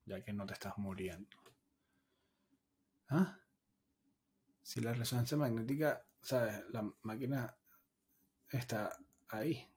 ya 0.04 0.22
que 0.22 0.34
no 0.34 0.44
te 0.44 0.52
estás 0.52 0.76
muriendo. 0.76 1.38
¿Ah? 3.08 3.40
Si 4.64 4.80
la 4.80 4.94
resonancia 4.94 5.37
magnética, 5.37 6.06
¿sabes? 6.23 6.64
La 6.71 6.90
máquina 7.02 7.54
está 8.49 8.97
ahí. 9.28 9.71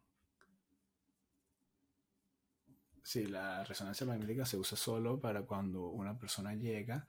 Si 3.03 3.27
la 3.27 3.65
resonancia 3.65 4.07
magnética 4.07 4.45
se 4.45 4.57
usa 4.57 4.77
solo 4.77 5.19
para 5.19 5.43
cuando 5.43 5.87
una 5.89 6.17
persona 6.17 6.55
llega 6.55 7.05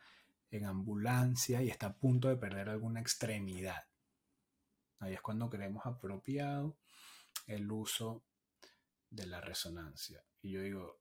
en 0.50 0.64
ambulancia 0.64 1.62
y 1.62 1.70
está 1.70 1.87
a 1.87 1.97
punto 1.97 2.28
de 2.28 2.37
perder 2.37 2.68
alguna 2.68 3.00
extremidad. 3.00 3.87
Ahí 4.99 5.14
es 5.14 5.20
cuando 5.20 5.49
creemos 5.49 5.87
apropiado 5.87 6.76
el 7.47 7.70
uso 7.70 8.25
de 9.08 9.26
la 9.26 9.40
resonancia. 9.40 10.25
Y 10.42 10.50
yo 10.50 10.62
digo, 10.62 11.00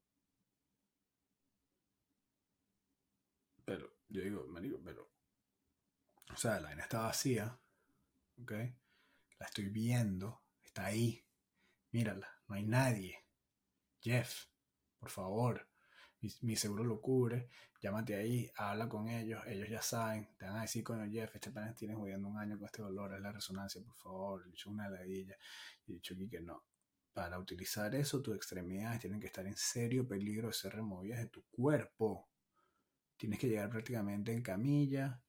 pero, 3.65 3.97
yo 4.09 4.21
digo, 4.21 4.45
marico, 4.47 4.79
pero, 4.83 5.16
o 6.33 6.37
sea, 6.37 6.59
la 6.59 6.67
vaina 6.67 6.83
está 6.83 7.01
vacía, 7.01 7.59
¿ok? 8.41 8.51
La 9.39 9.45
estoy 9.45 9.69
viendo, 9.69 10.43
está 10.63 10.85
ahí, 10.85 11.23
mírala, 11.91 12.27
no 12.47 12.55
hay 12.55 12.63
nadie. 12.63 13.25
Jeff, 14.01 14.45
por 14.99 15.09
favor, 15.09 15.67
mi, 16.41 16.55
seguro 16.55 16.83
lo 16.83 17.01
cubre, 17.01 17.49
llámate 17.81 18.15
ahí, 18.15 18.49
habla 18.55 18.89
con 18.89 19.07
ellos, 19.07 19.41
ellos 19.47 19.69
ya 19.69 19.81
saben, 19.81 20.35
te 20.37 20.45
van 20.45 20.57
a 20.57 20.61
decir, 20.61 20.83
coño 20.83 21.09
Jeff, 21.09 21.35
este 21.35 21.51
plan 21.51 21.75
tiene 21.75 21.95
jodiendo 21.95 22.27
un 22.27 22.37
año 22.37 22.57
con 22.57 22.65
este 22.65 22.81
dolor, 22.81 23.13
es 23.13 23.21
la 23.21 23.31
resonancia, 23.31 23.81
por 23.83 23.95
favor, 23.95 24.45
le 24.45 24.51
hecho 24.51 24.69
una 24.69 24.89
ladilla, 24.89 25.37
y 25.85 25.91
he 25.91 25.95
dicho 25.95 26.13
aquí 26.13 26.27
que 26.27 26.41
no. 26.41 26.63
Para 27.13 27.39
utilizar 27.39 27.95
eso, 27.95 28.21
tus 28.21 28.35
extremidades 28.35 28.99
tienen 29.01 29.19
que 29.19 29.27
estar 29.27 29.45
en 29.47 29.57
serio 29.57 30.07
peligro 30.07 30.49
de 30.49 30.53
ser 30.53 30.73
removidas 30.73 31.19
de 31.19 31.27
tu 31.29 31.43
cuerpo. 31.49 32.29
Tienes 33.15 33.39
que 33.39 33.47
llegar 33.47 33.71
prácticamente 33.71 34.31
en 34.31 34.43
camilla 34.43 35.19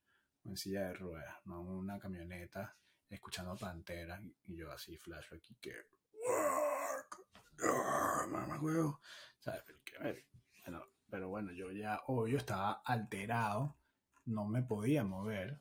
en 0.44 0.56
silla 0.56 0.88
de 0.88 0.94
ruedas, 0.94 1.36
no 1.44 1.60
una 1.62 1.98
camioneta, 1.98 2.76
escuchando 3.08 3.56
Pantera, 3.56 4.20
y 4.44 4.56
yo 4.56 4.70
así, 4.70 4.96
flashback, 4.96 5.50
y 5.50 5.54
que... 5.56 5.74
Mamá 8.28 8.58
huevo. 8.60 9.00
¿Sabes? 9.38 9.62
pero 11.10 11.28
bueno, 11.28 11.52
yo 11.52 11.72
ya, 11.72 12.02
obvio, 12.06 12.36
estaba 12.36 12.82
alterado, 12.84 13.76
no 14.26 14.46
me 14.46 14.62
podía 14.62 15.04
mover, 15.04 15.60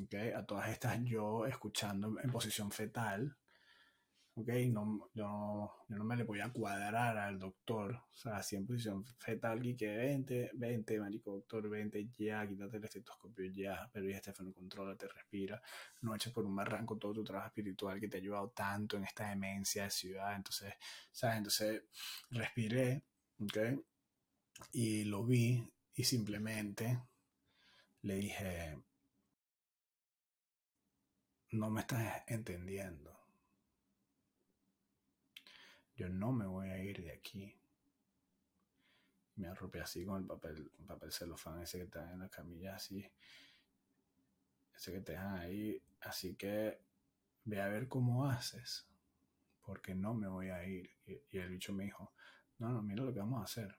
¿okay? 0.00 0.30
A 0.30 0.46
todas 0.46 0.70
estas 0.70 1.02
yo 1.04 1.46
escuchando 1.46 2.18
en 2.20 2.30
posición 2.30 2.70
fetal, 2.70 3.36
¿ok? 4.36 4.48
No, 4.70 5.10
yo, 5.14 5.72
yo 5.88 5.96
no 5.96 6.04
me 6.04 6.16
le 6.16 6.24
podía 6.24 6.50
cuadrar 6.52 7.16
al 7.18 7.38
doctor, 7.38 7.94
o 7.94 8.16
sea, 8.16 8.36
así 8.36 8.56
en 8.56 8.66
posición 8.66 9.04
fetal, 9.18 9.64
y 9.66 9.74
que 9.76 9.88
20, 9.96 10.50
20, 10.54 11.00
marico, 11.00 11.32
doctor, 11.32 11.68
20, 11.68 12.06
ya, 12.18 12.46
quítate 12.46 12.76
el 12.76 12.84
estetoscopio, 12.84 13.50
ya, 13.52 13.88
pero 13.92 14.08
ya, 14.08 14.16
Estefano, 14.16 14.52
te 14.96 15.08
respira, 15.08 15.60
no 16.02 16.14
eches 16.14 16.32
por 16.32 16.44
un 16.44 16.54
barranco 16.54 16.96
todo 16.98 17.14
tu 17.14 17.24
trabajo 17.24 17.48
espiritual 17.48 17.98
que 18.00 18.08
te 18.08 18.18
ha 18.18 18.20
ayudado 18.20 18.50
tanto 18.50 18.96
en 18.96 19.04
esta 19.04 19.28
demencia 19.30 19.84
de 19.84 19.90
ciudad, 19.90 20.36
entonces, 20.36 20.74
¿sabes? 21.12 21.38
Entonces, 21.38 21.82
respiré, 22.30 23.02
¿ok? 23.40 23.58
Y 24.72 25.04
lo 25.04 25.24
vi 25.24 25.68
y 25.94 26.04
simplemente 26.04 27.00
le 28.02 28.14
dije, 28.16 28.76
no 31.50 31.70
me 31.70 31.80
estás 31.80 32.22
entendiendo. 32.28 33.15
Yo 35.96 36.08
no 36.08 36.32
me 36.32 36.46
voy 36.46 36.68
a 36.68 36.82
ir 36.82 37.02
de 37.02 37.12
aquí. 37.12 37.58
Me 39.36 39.48
arropé 39.48 39.80
así 39.80 40.04
con 40.04 40.22
el 40.22 40.26
papel, 40.26 40.70
papel 40.86 41.12
celofán 41.12 41.60
ese 41.60 41.78
que 41.78 41.86
dan 41.98 42.12
en 42.12 42.18
la 42.20 42.28
camilla, 42.28 42.76
así. 42.76 43.04
Ese 44.74 44.92
que 44.92 45.00
te 45.00 45.12
dejan 45.12 45.38
ahí. 45.38 45.82
Así 46.00 46.36
que 46.36 46.80
ve 47.44 47.60
a 47.60 47.68
ver 47.68 47.88
cómo 47.88 48.26
haces. 48.26 48.86
Porque 49.64 49.94
no 49.94 50.14
me 50.14 50.28
voy 50.28 50.50
a 50.50 50.64
ir. 50.64 50.90
Y, 51.06 51.38
el 51.38 51.48
bicho 51.48 51.72
me 51.72 51.84
dijo, 51.84 52.12
no, 52.58 52.70
no, 52.70 52.82
mira 52.82 53.02
lo 53.02 53.12
que 53.12 53.20
vamos 53.20 53.40
a 53.40 53.44
hacer 53.44 53.76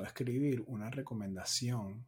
a 0.00 0.06
escribir 0.06 0.62
una 0.66 0.90
recomendación, 0.90 2.06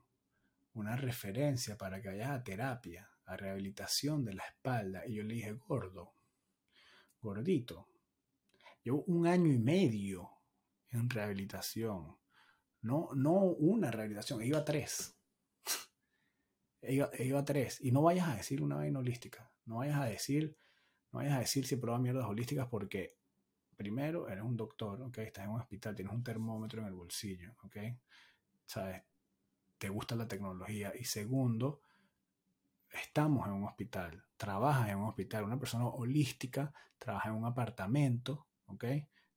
una 0.72 0.96
referencia 0.96 1.76
para 1.76 2.00
que 2.00 2.08
vayas 2.08 2.30
a 2.30 2.42
terapia, 2.42 3.10
a 3.26 3.36
rehabilitación 3.36 4.24
de 4.24 4.34
la 4.34 4.44
espalda. 4.44 5.06
Y 5.06 5.16
yo 5.16 5.24
le 5.24 5.34
dije, 5.34 5.52
gordo, 5.52 6.14
gordito, 7.20 7.88
llevo 8.84 9.02
un 9.06 9.26
año 9.26 9.52
y 9.52 9.58
medio 9.58 10.30
en 10.90 11.10
rehabilitación. 11.10 12.16
No, 12.82 13.10
no 13.14 13.32
una 13.32 13.90
rehabilitación, 13.90 14.42
iba 14.42 14.58
a 14.58 14.64
tres. 14.64 15.18
iba, 16.82 17.10
iba 17.18 17.40
a 17.40 17.44
tres. 17.44 17.80
Y 17.80 17.90
no 17.90 18.02
vayas 18.02 18.28
a 18.28 18.36
decir 18.36 18.62
una 18.62 18.76
vaina 18.76 19.00
holística. 19.00 19.50
No 19.64 19.78
vayas 19.78 19.98
a 19.98 20.04
decir, 20.04 20.56
no 21.10 21.18
vayas 21.18 21.34
a 21.34 21.40
decir 21.40 21.66
si 21.66 21.76
prueba 21.76 21.98
mierdas 21.98 22.26
holísticas 22.26 22.68
porque 22.68 23.16
primero, 23.74 24.28
eres 24.28 24.44
un 24.44 24.56
doctor, 24.56 25.02
¿ok? 25.02 25.18
Estás 25.18 25.44
en 25.44 25.50
un 25.50 25.60
hospital, 25.60 25.94
tienes 25.94 26.14
un 26.14 26.22
termómetro 26.22 26.82
en 26.82 26.88
el 26.88 26.94
bolsillo, 26.94 27.54
¿ok? 27.64 27.76
¿Sabes? 28.66 29.02
Te 29.78 29.88
gusta 29.88 30.14
la 30.14 30.28
tecnología. 30.28 30.92
Y 30.98 31.04
segundo, 31.04 31.82
estamos 32.90 33.46
en 33.46 33.54
un 33.54 33.64
hospital, 33.64 34.24
trabajas 34.36 34.90
en 34.90 34.98
un 34.98 35.08
hospital, 35.08 35.44
una 35.44 35.58
persona 35.58 35.86
holística 35.86 36.72
trabaja 36.98 37.28
en 37.28 37.34
un 37.34 37.44
apartamento, 37.44 38.46
¿ok? 38.66 38.85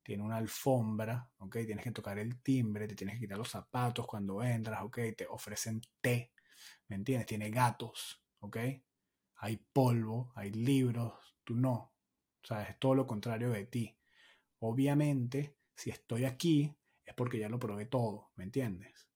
Tiene 0.04 0.24
una 0.24 0.38
alfombra, 0.38 1.30
¿ok? 1.40 1.58
Tienes 1.66 1.84
que 1.84 1.92
tocar 1.92 2.18
el 2.20 2.42
timbre, 2.42 2.88
te 2.88 2.96
tienes 2.96 3.16
que 3.16 3.22
quitar 3.22 3.38
los 3.38 3.50
zapatos 3.50 4.08
cuando 4.08 4.42
entras, 4.42 4.82
¿ok? 4.84 5.00
Te 5.18 5.28
ofrecen 5.28 5.82
té, 6.02 6.32
¿me 6.88 6.96
entiendes? 6.96 7.28
Tiene 7.28 7.50
gatos, 7.50 8.24
¿ok? 8.40 8.58
Hay 9.36 9.58
polvo, 9.58 10.32
hay 10.36 10.52
libros, 10.52 11.36
tú 11.44 11.56
no, 11.56 11.94
¿sabes? 12.44 12.70
Es 12.70 12.80
todo 12.80 12.96
lo 12.96 13.06
contrario 13.06 13.50
de 13.50 13.66
ti. 13.66 13.98
Obviamente, 14.60 15.58
si 15.76 15.90
estoy 15.90 16.26
aquí, 16.26 16.76
es 17.06 17.14
porque 17.14 17.40
ya 17.40 17.50
lo 17.50 17.60
probé 17.60 17.86
todo, 17.86 18.32
¿me 18.36 18.44
entiendes? 18.44 19.10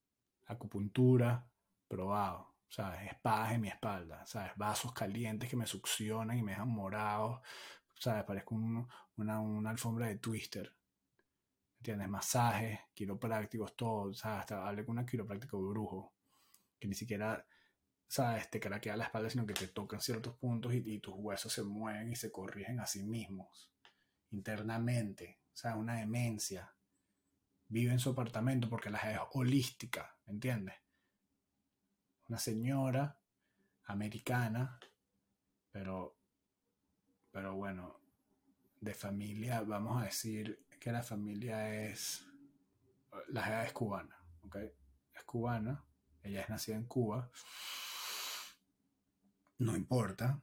Acupuntura, 0.45 1.49
probado, 1.87 2.55
¿sabes? 2.69 3.11
Espadas 3.11 3.51
en 3.53 3.61
mi 3.61 3.67
espalda, 3.67 4.25
¿sabes? 4.25 4.51
Vasos 4.55 4.93
calientes 4.93 5.49
que 5.49 5.57
me 5.57 5.67
succionan 5.67 6.37
y 6.37 6.43
me 6.43 6.51
dejan 6.51 6.69
morado, 6.69 7.41
¿sabes? 8.01 8.23
Parezco 8.23 8.55
una, 8.55 9.39
una, 9.39 9.69
alfombra 9.69 10.07
de 10.07 10.17
twister. 10.17 10.75
¿Entiendes? 11.77 12.09
Masajes, 12.09 12.79
quiroprácticos, 12.93 13.75
todo, 13.75 14.13
¿sabes? 14.13 14.39
Hasta 14.41 14.67
hablé 14.67 14.85
con 14.85 14.97
un 14.97 15.05
quiropráctico 15.05 15.61
brujo, 15.61 16.13
que 16.79 16.87
ni 16.87 16.95
siquiera, 16.95 17.45
¿sabes? 18.07 18.49
Te 18.49 18.59
craquea 18.59 18.97
la 18.97 19.05
espalda, 19.05 19.29
sino 19.29 19.45
que 19.45 19.53
te 19.53 19.67
tocan 19.67 20.01
ciertos 20.01 20.35
puntos 20.35 20.73
y, 20.73 20.77
y 20.77 20.99
tus 20.99 21.13
huesos 21.15 21.53
se 21.53 21.63
mueven 21.63 22.11
y 22.11 22.15
se 22.15 22.31
corrigen 22.31 22.79
a 22.79 22.87
sí 22.87 23.03
mismos, 23.03 23.71
internamente, 24.31 25.39
¿sabes? 25.53 25.77
Una 25.77 25.95
demencia. 25.95 26.73
Vive 27.67 27.91
en 27.91 27.99
su 27.99 28.09
apartamento 28.09 28.67
porque 28.67 28.89
la 28.89 28.97
es 28.97 29.19
holística, 29.33 30.17
¿entiendes? 30.25 30.75
Una 32.27 32.39
señora 32.39 33.19
americana, 33.85 34.79
pero 35.71 36.20
pero 37.31 37.55
bueno, 37.55 37.99
de 38.79 38.93
familia, 38.93 39.61
vamos 39.61 40.01
a 40.01 40.05
decir 40.05 40.65
que 40.79 40.91
la 40.91 41.03
familia 41.03 41.85
es, 41.85 42.25
la 43.29 43.47
edad 43.47 43.65
es 43.65 43.73
cubana, 43.73 44.15
¿ok? 44.41 44.57
Es 45.13 45.23
cubana, 45.23 45.85
ella 46.23 46.41
es 46.41 46.49
nacida 46.49 46.75
en 46.75 46.85
Cuba, 46.85 47.29
no 49.59 49.75
importa, 49.75 50.41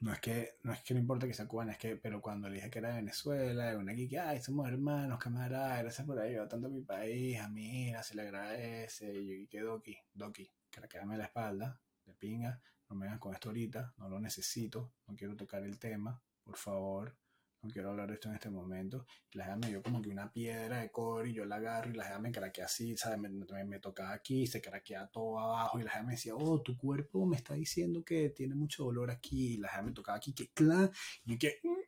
no 0.00 0.12
es 0.12 0.20
que 0.20 0.58
no 0.62 0.72
es 0.72 0.82
que 0.82 0.94
no 0.94 1.00
importa 1.00 1.26
que 1.26 1.34
sea 1.34 1.46
cubana, 1.46 1.72
es 1.72 1.78
que, 1.78 1.96
pero 1.96 2.20
cuando 2.20 2.48
le 2.48 2.56
dije 2.56 2.70
que 2.70 2.78
era 2.80 2.90
de 2.90 2.96
Venezuela, 2.96 3.76
una 3.76 3.94
que, 3.94 4.18
ay, 4.18 4.40
somos 4.40 4.68
hermanos, 4.68 5.18
camaradas, 5.18 5.80
gracias 5.82 6.06
por 6.06 6.18
ayudar 6.18 6.48
tanto 6.48 6.68
a 6.68 6.70
mi 6.70 6.82
país, 6.82 7.38
a 7.40 7.50
hija, 7.56 8.02
se 8.02 8.14
le 8.16 8.22
agradece, 8.22 9.12
y 9.12 9.42
yo 9.42 9.48
que 9.48 9.60
Doki, 9.60 9.98
Doki, 10.12 10.50
que 10.70 10.80
la 10.80 10.88
quedame 10.88 11.16
la 11.16 11.24
espalda, 11.24 11.80
de 12.04 12.14
pinga, 12.14 12.60
no 12.88 12.96
me 12.96 13.06
vengas 13.06 13.20
con 13.20 13.34
esto 13.34 13.48
ahorita, 13.50 13.94
no 13.98 14.08
lo 14.08 14.20
necesito, 14.20 14.92
no 15.06 15.14
quiero 15.14 15.36
tocar 15.36 15.62
el 15.62 15.78
tema, 15.78 16.20
por 16.42 16.56
favor, 16.56 17.16
no 17.62 17.70
quiero 17.70 17.90
hablar 17.90 18.08
de 18.08 18.14
esto 18.14 18.28
en 18.28 18.34
este 18.34 18.50
momento. 18.50 19.06
Y 19.30 19.38
la 19.38 19.44
jefa 19.44 19.56
me 19.56 19.68
dio 19.68 19.82
como 19.82 20.00
que 20.00 20.10
una 20.10 20.32
piedra 20.32 20.80
de 20.80 20.90
cobre 20.90 21.30
y 21.30 21.34
yo 21.34 21.44
la 21.44 21.56
agarro 21.56 21.90
y 21.90 21.94
la 21.94 22.04
jefa 22.04 22.18
me 22.20 22.30
craquea 22.30 22.66
así, 22.66 22.96
¿sabes? 22.96 23.18
Me, 23.18 23.78
tocaba 23.80 24.12
aquí, 24.12 24.46
se 24.46 24.60
craquea 24.60 25.08
todo 25.08 25.38
abajo 25.38 25.80
y 25.80 25.82
la 25.82 25.90
jefa 25.90 26.04
me 26.04 26.12
decía, 26.12 26.34
oh, 26.36 26.62
tu 26.62 26.76
cuerpo 26.76 27.26
me 27.26 27.36
está 27.36 27.54
diciendo 27.54 28.04
que 28.04 28.30
tiene 28.30 28.54
mucho 28.54 28.84
dolor 28.84 29.10
aquí. 29.10 29.54
Y 29.54 29.56
la 29.58 29.68
jefa 29.68 29.82
me 29.82 29.92
tocaba 29.92 30.18
aquí, 30.18 30.32
que 30.32 30.50
clan, 30.50 30.90
y 31.24 31.36
que, 31.36 31.58
mm, 31.62 31.78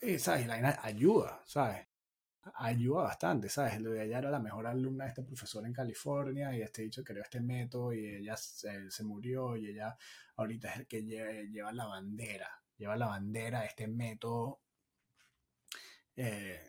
eh, 0.00 0.18
¿sabes? 0.18 0.44
Y 0.44 0.48
la 0.48 0.78
ayuda, 0.82 1.42
¿sabes? 1.46 1.86
Ayuda 2.54 3.02
bastante, 3.02 3.48
¿sabes? 3.48 3.80
Lo 3.80 3.90
de 3.90 4.02
allá 4.02 4.18
era 4.18 4.30
la 4.30 4.40
mejor 4.40 4.66
alumna 4.66 5.04
de 5.04 5.10
este 5.10 5.22
profesor 5.22 5.64
en 5.66 5.72
California 5.72 6.56
y 6.56 6.62
este 6.62 6.82
dicho 6.82 7.04
creó 7.04 7.22
este 7.22 7.40
método 7.40 7.92
y 7.92 8.06
ella 8.06 8.36
se, 8.36 9.04
murió 9.04 9.56
y 9.56 9.68
ella 9.68 9.96
ahorita 10.36 10.70
es 10.70 10.76
el 10.80 10.86
que 10.86 11.02
lleva, 11.02 11.72
la 11.72 11.86
bandera, 11.86 12.48
lleva 12.76 12.96
la 12.96 13.06
bandera 13.06 13.60
de 13.60 13.66
este 13.66 13.86
método. 13.88 14.60
Eh, 16.16 16.60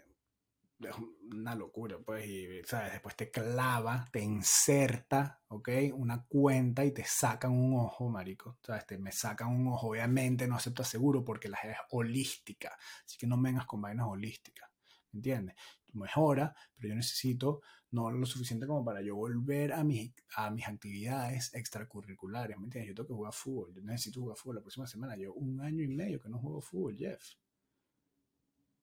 es 0.79 0.95
una 1.31 1.55
locura, 1.55 1.97
pues, 2.05 2.67
¿sabes? 2.67 2.93
Después 2.93 3.15
te 3.15 3.31
clava, 3.31 4.05
te 4.11 4.19
inserta, 4.19 5.41
¿ok? 5.47 5.69
Una 5.93 6.25
cuenta 6.27 6.83
y 6.83 6.91
te 6.91 7.05
sacan 7.05 7.51
un 7.51 7.79
ojo, 7.79 8.09
marico, 8.09 8.57
¿sabes? 8.61 8.85
Te 8.85 8.97
me 8.97 9.11
sacan 9.11 9.49
un 9.49 9.67
ojo, 9.67 9.89
obviamente 9.89 10.47
no 10.47 10.55
acepto 10.55 10.83
seguro 10.83 11.23
porque 11.23 11.49
la 11.49 11.57
es 11.59 11.77
holística, 11.91 12.77
así 13.05 13.17
que 13.17 13.27
no 13.27 13.41
vengas 13.41 13.65
con 13.65 13.81
vainas 13.81 14.07
holísticas. 14.07 14.72
¿Entiendes? 15.13 15.55
Mejora, 15.93 16.55
pero 16.75 16.89
yo 16.89 16.95
necesito 16.95 17.61
no 17.91 18.09
lo 18.09 18.25
suficiente 18.25 18.65
como 18.65 18.83
para 18.83 19.01
yo 19.01 19.15
volver 19.15 19.73
a 19.73 19.83
mis, 19.83 20.11
a 20.35 20.49
mis 20.49 20.67
actividades 20.67 21.53
extracurriculares, 21.53 22.57
¿me 22.57 22.65
entiendes? 22.65 22.89
Yo 22.89 22.95
tengo 22.95 23.07
que 23.07 23.13
jugar 23.13 23.33
fútbol, 23.33 23.73
yo 23.73 23.81
necesito 23.83 24.19
jugar 24.21 24.37
fútbol 24.37 24.55
la 24.55 24.61
próxima 24.61 24.87
semana, 24.87 25.15
yo 25.15 25.33
un 25.33 25.61
año 25.61 25.83
y 25.83 25.87
medio 25.87 26.19
que 26.19 26.29
no 26.29 26.39
juego 26.39 26.59
fútbol, 26.59 26.97
Jeff. 26.97 27.23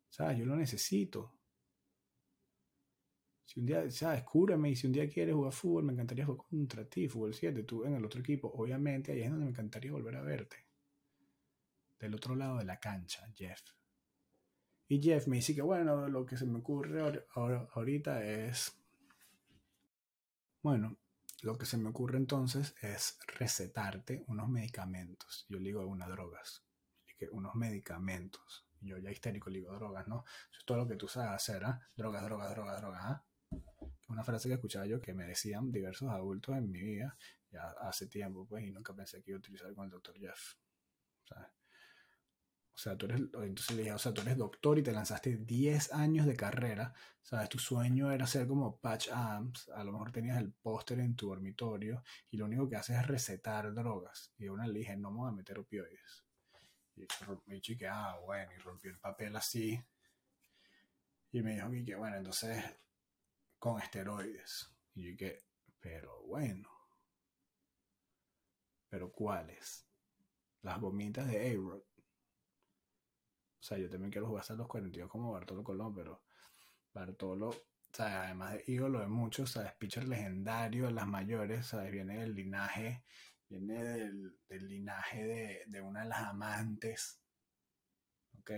¿Sabes? 0.09 0.39
Yo 0.39 0.47
lo 0.47 0.57
necesito. 0.57 1.33
Si 3.45 3.59
un 3.59 3.67
día, 3.67 3.91
¿sabes? 3.91 4.23
Cúrame 4.23 4.71
y 4.71 4.77
si 4.77 4.87
un 4.87 4.93
día 4.93 5.09
quieres 5.09 5.35
jugar 5.35 5.53
fútbol, 5.53 5.85
me 5.85 5.93
encantaría 5.93 6.25
jugar 6.25 6.47
contra 6.49 6.85
ti, 6.89 7.09
fútbol 7.09 7.35
7, 7.35 7.65
tú 7.65 7.85
en 7.85 7.95
el 7.95 8.05
otro 8.05 8.21
equipo. 8.21 8.49
Obviamente, 8.55 9.11
ahí 9.11 9.23
es 9.23 9.31
donde 9.31 9.45
me 9.45 9.51
encantaría 9.51 9.91
volver 9.91 10.17
a 10.17 10.23
verte. 10.23 10.57
Del 11.99 12.15
otro 12.15 12.37
lado 12.37 12.59
de 12.59 12.65
la 12.65 12.79
cancha, 12.79 13.27
Jeff. 13.35 13.61
Y 14.91 15.01
Jeff 15.01 15.29
me 15.29 15.37
dice 15.37 15.55
que 15.55 15.63
bueno, 15.63 16.09
lo 16.09 16.27
que 16.27 16.37
se 16.37 16.45
me 16.47 16.59
ocurre 16.59 17.25
ahorita 17.33 18.25
es, 18.25 18.77
bueno, 20.63 20.97
lo 21.43 21.57
que 21.57 21.65
se 21.65 21.77
me 21.77 21.91
ocurre 21.91 22.17
entonces 22.17 22.75
es 22.83 23.17
recetarte 23.39 24.25
unos 24.27 24.49
medicamentos. 24.49 25.47
Yo 25.49 25.61
le 25.61 25.67
digo 25.67 25.87
unas 25.87 26.09
drogas, 26.09 26.65
unos 27.31 27.55
medicamentos. 27.55 28.67
Yo 28.81 28.99
ya 28.99 29.13
histérico 29.13 29.49
le 29.49 29.61
digo 29.61 29.73
drogas, 29.75 30.09
¿no? 30.09 30.25
Todo 30.65 30.79
lo 30.79 30.89
que 30.89 30.97
tú 30.97 31.07
sabes 31.07 31.31
hacer, 31.31 31.65
¿ah? 31.65 31.81
Drogas, 31.97 32.25
drogas, 32.25 32.51
drogas, 32.51 32.81
drogas, 32.81 33.01
¿ah? 33.05 33.25
Una 34.09 34.25
frase 34.25 34.49
que 34.49 34.55
escuchaba 34.55 34.87
yo 34.87 35.01
que 35.01 35.15
me 35.15 35.25
decían 35.25 35.71
diversos 35.71 36.11
adultos 36.11 36.57
en 36.57 36.69
mi 36.69 36.83
vida, 36.83 37.17
ya 37.53 37.63
hace 37.83 38.09
tiempo, 38.09 38.45
pues, 38.45 38.65
y 38.65 38.73
nunca 38.73 38.93
pensé 38.93 39.23
que 39.23 39.31
iba 39.31 39.37
a 39.37 39.39
utilizar 39.39 39.73
con 39.73 39.85
el 39.85 39.93
doctor 39.93 40.19
Jeff. 40.19 40.57
¿sabes? 41.29 41.60
Sea, 42.81 42.97
tú 42.97 43.05
eres, 43.05 43.21
entonces 43.21 43.77
le 43.77 43.83
dije, 43.83 43.93
o 43.93 43.99
sea, 43.99 44.15
tú 44.15 44.23
eres 44.23 44.39
doctor 44.39 44.79
y 44.79 44.83
te 44.83 44.91
lanzaste 44.91 45.37
10 45.37 45.93
años 45.93 46.25
de 46.25 46.35
carrera, 46.35 46.95
¿sabes? 47.23 47.51
Tu 47.51 47.59
sueño 47.59 48.11
era 48.11 48.27
ser 48.27 48.47
como 48.47 48.79
Patch 48.81 49.11
Amps, 49.13 49.69
a 49.69 49.85
lo 49.85 49.93
mejor 49.93 50.11
tenías 50.13 50.39
el 50.39 50.51
póster 50.51 51.01
en 51.01 51.15
tu 51.15 51.29
dormitorio 51.29 52.03
y 52.31 52.39
lo 52.39 52.47
único 52.47 52.71
que 52.71 52.77
haces 52.77 52.97
es 52.97 53.07
recetar 53.07 53.75
drogas. 53.75 54.33
Y 54.39 54.49
una 54.49 54.67
le 54.67 54.79
dije, 54.79 54.97
no 54.97 55.11
me 55.11 55.19
voy 55.19 55.29
a 55.29 55.33
meter 55.33 55.59
opioides. 55.59 56.25
Y 56.97 57.03
me 57.45 57.61
que, 57.61 57.87
ah, 57.87 58.19
bueno, 58.25 58.51
y 58.51 58.59
rompió 58.61 58.91
el 58.91 58.99
papel 58.99 59.37
así. 59.37 59.79
Y 61.33 61.43
me 61.43 61.57
dijo 61.57 61.71
que, 61.85 61.95
bueno, 61.97 62.17
entonces 62.17 62.65
con 63.59 63.79
esteroides. 63.79 64.75
Y 64.95 65.03
yo 65.03 65.11
dije, 65.11 65.45
pero 65.79 66.23
bueno. 66.23 66.71
¿Pero 68.89 69.13
cuáles? 69.13 69.87
Las 70.63 70.81
gomitas 70.81 71.29
de 71.29 71.51
A-Rod. 71.51 71.90
O 73.61 73.63
sea, 73.63 73.79
yo 73.79 73.91
también 73.91 74.11
quiero 74.11 74.27
jugar 74.27 74.41
hasta 74.41 74.55
los 74.55 74.67
42 74.69 75.11
como 75.11 75.33
Bartolo 75.33 75.63
Colón, 75.63 75.95
pero 75.95 76.23
Bartolo, 76.95 77.55
¿sabes? 77.93 78.15
además 78.15 78.55
de 78.55 78.65
ídolo 78.67 79.01
de 79.01 79.09
muchos, 79.09 79.51
¿sabes? 79.53 79.73
Pitcher 79.75 80.09
legendario 80.09 80.87
de 80.87 80.93
las 80.93 81.07
mayores, 81.07 81.67
¿sabes? 81.67 81.93
Viene 81.93 82.19
del 82.19 82.35
linaje, 82.35 83.05
viene 83.49 83.85
del, 83.85 84.39
linaje 84.49 85.25
de, 85.25 85.65
de, 85.67 85.81
una 85.83 86.03
de 86.03 86.09
las 86.09 86.21
amantes, 86.21 87.21
¿ok? 88.39 88.51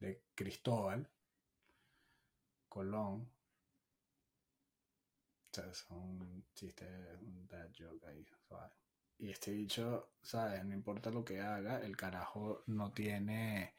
De 0.00 0.22
Cristóbal 0.34 1.08
Colón. 2.68 3.30
O 5.50 5.54
sea, 5.54 5.70
es 5.70 5.86
un 5.88 6.44
chiste, 6.54 6.84
un 7.22 7.48
bad 7.48 7.70
joke 7.74 8.06
ahí. 8.06 8.26
Y 9.18 9.30
este 9.30 9.52
bicho, 9.52 10.10
¿sabes? 10.22 10.62
No 10.64 10.74
importa 10.74 11.10
lo 11.10 11.24
que 11.24 11.40
haga, 11.40 11.80
el 11.80 11.96
carajo 11.96 12.62
no 12.66 12.92
tiene 12.92 13.74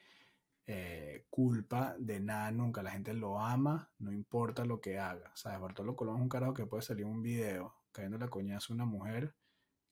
eh, 0.68 1.26
culpa 1.30 1.96
de 1.98 2.20
nada 2.20 2.52
nunca. 2.52 2.84
La 2.84 2.92
gente 2.92 3.14
lo 3.14 3.40
ama, 3.40 3.92
no 4.00 4.12
importa 4.12 4.66
lo 4.66 4.80
que 4.82 5.00
haga. 5.00 5.32
¿Sabes? 5.36 5.60
Bartolo 5.60 5.96
Colón 5.96 6.18
es 6.18 6.22
un 6.22 6.30
carajo 6.30 6.54
que 6.54 6.66
puede 6.68 6.84
salir 6.84 7.06
un 7.06 7.24
video 7.24 7.76
cayendo 7.92 8.18
la 8.20 8.30
coñazo 8.30 8.74
a 8.74 8.76
una 8.76 8.86
mujer 8.86 9.36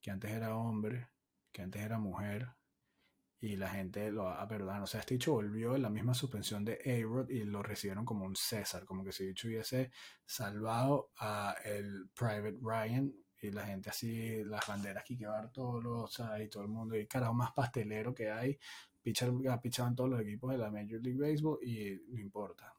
que 0.01 0.11
antes 0.11 0.31
era 0.31 0.55
hombre, 0.55 1.09
que 1.51 1.63
antes 1.63 1.81
era 1.81 1.97
mujer, 1.97 2.55
y 3.39 3.57
la 3.57 3.69
gente 3.69 4.11
lo 4.11 4.25
va 4.25 4.41
a. 4.41 4.81
O 4.83 4.87
sea, 4.87 5.01
este 5.01 5.15
dicho 5.15 5.33
volvió 5.33 5.75
en 5.75 5.81
la 5.83 5.89
misma 5.89 6.13
suspensión 6.13 6.65
de 6.65 6.79
A-Rod 6.85 7.29
y 7.29 7.43
lo 7.43 7.61
recibieron 7.63 8.05
como 8.05 8.25
un 8.25 8.35
César, 8.35 8.85
como 8.85 9.03
que 9.03 9.11
si 9.11 9.25
dicho 9.25 9.47
hubiese 9.47 9.91
salvado 10.25 11.11
a 11.17 11.55
el 11.63 12.09
Private 12.15 12.57
Ryan 12.61 13.13
y 13.41 13.51
la 13.51 13.65
gente 13.65 13.89
así, 13.89 14.43
las 14.43 14.65
banderas 14.67 15.01
aquí 15.01 15.17
que 15.17 15.27
Bartolo, 15.27 16.07
¿sabes? 16.07 16.47
Y 16.47 16.49
todo 16.49 16.63
el 16.63 16.69
mundo, 16.69 16.95
y 16.95 17.07
carajo 17.07 17.33
más 17.33 17.51
pastelero 17.53 18.13
que 18.15 18.31
hay, 18.31 18.57
ha 19.49 19.61
pichado 19.61 19.89
en 19.89 19.95
todos 19.95 20.09
los 20.09 20.21
equipos 20.21 20.51
de 20.51 20.57
la 20.57 20.71
Major 20.71 21.01
League 21.01 21.19
Baseball 21.19 21.59
y 21.61 22.01
no 22.09 22.19
importa. 22.19 22.73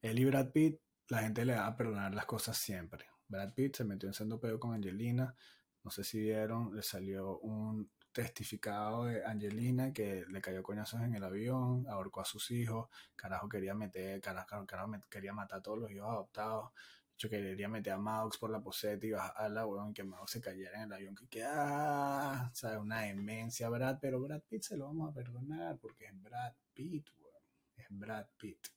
Él 0.00 0.18
y 0.18 0.24
Brad 0.24 0.50
Pitt, 0.52 0.80
la 1.08 1.18
gente 1.22 1.44
le 1.44 1.54
va 1.54 1.66
a 1.66 1.76
perdonar 1.76 2.14
las 2.14 2.26
cosas 2.26 2.56
siempre. 2.56 3.06
Brad 3.28 3.54
Pitt 3.54 3.76
se 3.76 3.84
metió 3.84 4.08
en 4.08 4.14
sendo 4.14 4.38
pedo 4.38 4.60
con 4.60 4.72
Angelina, 4.72 5.34
no 5.82 5.90
sé 5.90 6.04
si 6.04 6.18
vieron, 6.18 6.74
le 6.74 6.82
salió 6.82 7.38
un 7.38 7.90
testificado 8.12 9.04
de 9.04 9.24
Angelina 9.24 9.92
que 9.92 10.24
le 10.28 10.40
cayó 10.40 10.62
coñazos 10.62 11.02
en 11.02 11.14
el 11.14 11.22
avión, 11.22 11.86
ahorcó 11.88 12.22
a 12.22 12.24
sus 12.24 12.50
hijos, 12.50 12.88
carajo 13.14 13.48
quería 13.48 13.74
meter, 13.74 14.20
carajo 14.20 14.66
quería 15.10 15.32
matar 15.32 15.58
a 15.58 15.62
todos 15.62 15.78
los 15.78 15.90
hijos 15.90 16.08
adoptados, 16.08 16.70
yo 17.18 17.28
quería 17.28 17.68
meter 17.68 17.94
a 17.94 17.98
Maux 17.98 18.36
por 18.38 18.50
la 18.50 18.60
poseta 18.60 19.06
y 19.06 19.10
bajarla, 19.12 19.66
weón, 19.66 19.94
que 19.94 20.04
Maux 20.04 20.30
se 20.30 20.40
cayera 20.40 20.76
en 20.78 20.84
el 20.84 20.92
avión, 20.92 21.14
que 21.14 21.28
queda, 21.28 22.50
¿sabes? 22.54 22.78
Una 22.78 23.02
demencia, 23.02 23.68
Brad, 23.68 23.98
pero 24.00 24.20
Brad 24.20 24.42
Pitt 24.48 24.62
se 24.62 24.76
lo 24.76 24.86
vamos 24.86 25.10
a 25.10 25.14
perdonar 25.14 25.78
porque 25.78 26.06
es 26.06 26.22
Brad 26.22 26.54
Pitt, 26.74 27.08
weón, 27.18 27.42
es 27.76 27.86
Brad 27.90 28.26
Pitt. 28.36 28.68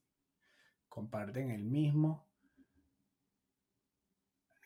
Comparten 0.88 1.52
el 1.52 1.64
mismo 1.64 2.30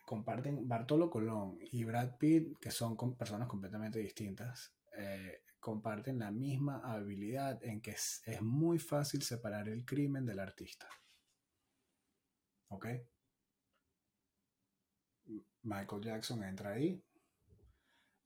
comparten 0.04 0.68
Bartolo 0.68 1.10
Colón 1.10 1.58
y 1.60 1.84
Brad 1.84 2.16
Pitt, 2.18 2.58
que 2.58 2.70
son 2.70 2.96
personas 3.16 3.48
completamente 3.48 3.98
distintas, 3.98 4.74
eh, 4.96 5.42
comparten 5.58 6.18
la 6.18 6.30
misma 6.30 6.80
habilidad 6.84 7.62
en 7.64 7.80
que 7.80 7.92
es, 7.92 8.22
muy 8.40 8.78
fácil 8.78 9.22
separar 9.22 9.68
el 9.68 9.84
crimen 9.84 10.26
del 10.26 10.40
artista. 10.40 10.86
¿Ok? 12.68 12.86
Michael 15.64 16.02
Jackson 16.02 16.42
entra 16.44 16.70
ahí. 16.72 17.02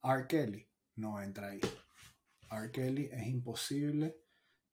R. 0.03 0.27
Kelly 0.27 0.67
no 0.95 1.21
entra 1.21 1.49
ahí. 1.49 1.61
R. 2.51 2.71
Kelly 2.71 3.09
es 3.11 3.27
imposible 3.27 4.17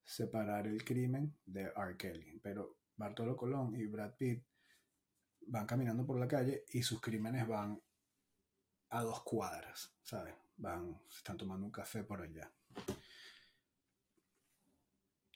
separar 0.03 0.67
el 0.67 0.83
crimen 0.83 1.37
de 1.45 1.71
R. 1.75 1.97
Kelly. 1.97 2.39
Pero 2.41 2.77
Bartolo 2.95 3.35
Colón 3.35 3.75
y 3.75 3.85
Brad 3.85 4.15
Pitt 4.15 4.43
van 5.47 5.65
caminando 5.65 6.05
por 6.05 6.19
la 6.19 6.27
calle 6.27 6.65
y 6.69 6.81
sus 6.83 7.01
crímenes 7.01 7.47
van 7.47 7.81
a 8.89 9.01
dos 9.01 9.23
cuadras, 9.23 9.93
¿sabes? 10.03 10.35
Van, 10.57 10.99
se 11.09 11.17
están 11.17 11.37
tomando 11.37 11.65
un 11.65 11.71
café 11.71 12.03
por 12.03 12.21
allá. 12.21 12.51